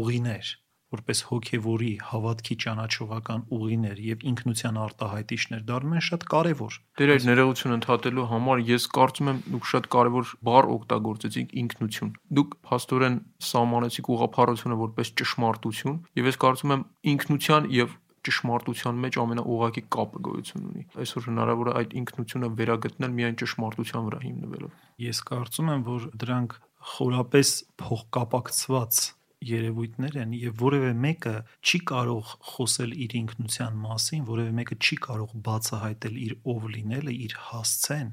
ուղիներ 0.00 0.50
որպես 0.94 1.20
հոգևորի 1.30 1.90
հավատքի 2.10 2.56
ճանաչողական 2.64 3.44
ուղիներ 3.56 4.02
եւ 4.06 4.24
ինքնության 4.30 4.80
արտահայտիչներ 4.84 5.62
դառնում 5.70 5.96
են 6.00 6.04
շատ 6.10 6.26
կարեւոր։ 6.34 6.78
Դեր 7.00 7.12
այդ 7.14 7.26
ներողություն 7.30 7.76
ընդհատելու 7.76 8.26
համար 8.30 8.62
ես 8.70 8.86
կարծում 8.98 9.30
եմ 9.30 9.40
դուք 9.54 9.70
շատ 9.70 9.88
կարեւոր 9.94 10.34
բառ 10.50 10.70
օգտագործեցիք 10.74 11.56
ինքնություն։ 11.62 12.12
Դուք 12.40 12.56
փաստորեն 12.70 13.18
սահմանեցիք 13.50 14.12
ուղղափառությունը 14.14 14.80
որպես 14.80 15.12
ճշմարտություն 15.20 15.98
եւ 16.20 16.30
ես 16.30 16.40
կարծում 16.44 16.74
եմ 16.76 16.86
ինքնության 17.14 17.70
եւ 17.80 17.98
ճշմարտության 18.20 18.98
մեջ 19.00 19.16
ամենաուղակի 19.20 19.82
կապը 19.96 20.20
գոյություն 20.26 20.64
ունի։ 20.70 20.82
Այսօր 21.00 21.26
հնարավոր 21.30 21.70
է 21.70 21.74
այդ 21.80 21.94
ինքնությունը 22.00 22.50
վերագտնել 22.58 23.14
միայն 23.16 23.38
ճշմարտության 23.40 24.10
վրա 24.10 24.20
հիմնվելով։ 24.26 24.74
Ես 25.06 25.22
կարծում 25.30 25.70
եմ, 25.72 25.86
որ 25.88 26.04
դրանք 26.20 26.58
խորապես 26.90 27.54
փոխկապակցված 27.80 29.00
երևույթներ 29.48 30.16
են 30.22 30.32
եւ 30.36 30.56
որևէ 30.60 30.90
մեկը 31.04 31.34
չի 31.64 31.80
կարող 31.90 32.32
խոսել 32.50 32.94
իր 33.06 33.16
ինքնության 33.20 33.78
մասին, 33.84 34.24
որևէ 34.30 34.52
մեկը 34.60 34.78
չի 34.80 34.96
կարող 35.06 35.34
բացահայտել 35.48 36.20
իր 36.26 36.34
ով 36.54 36.68
լինելը, 36.76 37.14
իր 37.26 37.36
հասցեն, 37.48 38.08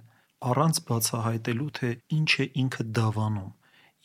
առանց 0.52 0.82
բացահայտելու 0.88 1.72
թե 1.80 1.94
ինչ 2.18 2.32
է 2.44 2.48
ինքը 2.64 2.88
դավանում 2.98 3.54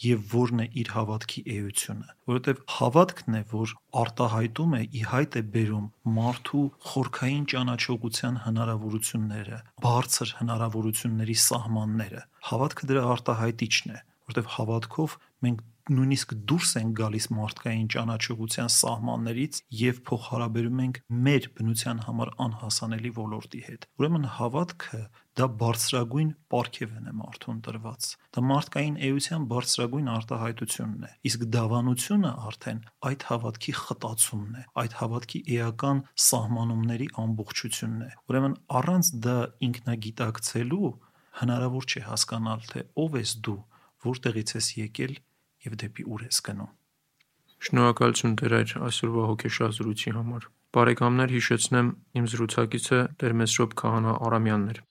եւ 0.03 0.23
որն 0.33 0.63
է 0.63 0.67
իր 0.83 0.89
հավատքի 0.93 1.43
էությունը, 1.53 2.07
որովհետեւ 2.31 2.61
հավատքն 2.77 3.37
է, 3.39 3.43
որ 3.53 3.75
արտահայտում 4.03 4.73
է 4.79 4.81
ի 4.83 5.03
հայտ 5.13 5.37
է 5.39 5.43
բերում 5.53 5.85
մարդու 6.17 6.63
խորքային 6.89 7.45
ճանաչողության 7.53 8.41
հնարավորությունները, 8.47 9.59
բարձր 9.87 10.33
հնարավորությունների 10.41 11.37
սահմանները։ 11.43 12.25
Հավատքը 12.51 12.91
դրա 12.93 13.05
արտահայտիչն 13.13 13.93
է, 13.93 14.01
որովհետեւ 14.33 14.51
հավատքով 14.57 15.17
մենք 15.47 15.63
նույնիսկ 15.91 16.33
դուրս 16.51 16.73
են 16.79 16.91
գալիս 16.99 17.27
մարդկային 17.35 17.89
ճանաչողության 17.95 18.71
սահմաններից 18.75 19.59
եւ 19.81 19.97
փոխհարաբերում 20.09 20.83
ենք 20.83 21.01
մեր 21.27 21.49
բնության 21.59 22.03
համար 22.07 22.31
անհասանելի 22.47 23.11
ոլորտի 23.19 23.63
հետ։ 23.67 23.87
Ուրեմն 23.99 24.27
հավատքը 24.37 25.01
դա 25.33 25.47
բարձրագույն 25.63 26.31
պարգևն 26.53 27.09
է 27.09 27.15
մարդուն 27.19 27.61
տրված։ 27.67 28.09
Դա 28.37 28.43
մարդկային 28.53 28.97
էության 29.09 29.47
բարձրագույն 29.53 30.11
արտահայտությունն 30.13 31.07
է։ 31.09 31.13
Իսկ 31.33 31.47
դավանությունը 31.57 32.33
արդեն 32.53 32.83
այդ 33.11 33.27
հավատքի 33.33 33.75
խտացումն 33.81 34.61
է, 34.61 34.65
այդ 34.83 34.97
հավատքի 35.01 35.41
էական 35.57 36.05
սահմանումների 36.29 37.09
ամբողջությունն 37.23 38.07
է։ 38.07 38.11
Ուրեմն 38.29 38.57
առանց 38.83 39.13
դա 39.27 39.37
ինքնագիտակցելու 39.73 40.93
հնարավոր 41.43 41.85
չէ 41.89 42.07
հասկանալ 42.13 42.65
թե 42.73 42.87
ով 43.03 43.21
ես 43.23 43.37
դու, 43.47 43.61
որտեղից 44.05 44.57
ես 44.59 44.69
եկել 44.83 45.15
եւ 45.67 45.77
դեպի 45.83 46.07
ուր 46.13 46.25
ես 46.29 46.39
գնում։ 46.49 46.71
Շնորհակալություն 47.63 48.33
Տեր 48.43 48.55
այդ 48.59 48.71
այսօրվա 48.89 49.27
հոգեշար 49.33 49.75
զրույցի 49.79 50.15
համար։ 50.19 50.47
Բարեկամներ 50.73 51.35
հիշեցնեմ 51.37 51.91
իմ 52.19 52.27
զրուցակիցը 52.33 52.99
Տեր 53.23 53.37
Մեսրոպ 53.43 53.77
Քահանա 53.83 54.17
Արամյանն 54.27 54.73
էր։ 54.73 54.83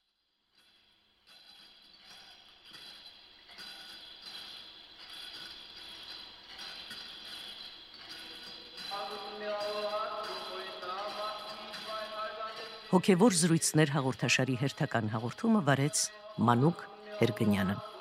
Հոգևոր 12.92 13.36
զրույցներ 13.42 13.92
հաղորդաշարի 13.94 14.56
հերթական 14.64 15.08
հաղորդումը 15.14 15.62
վարեց 15.68 16.02
Մանուկ 16.48 16.84
Հերգնյանը։ 17.22 17.91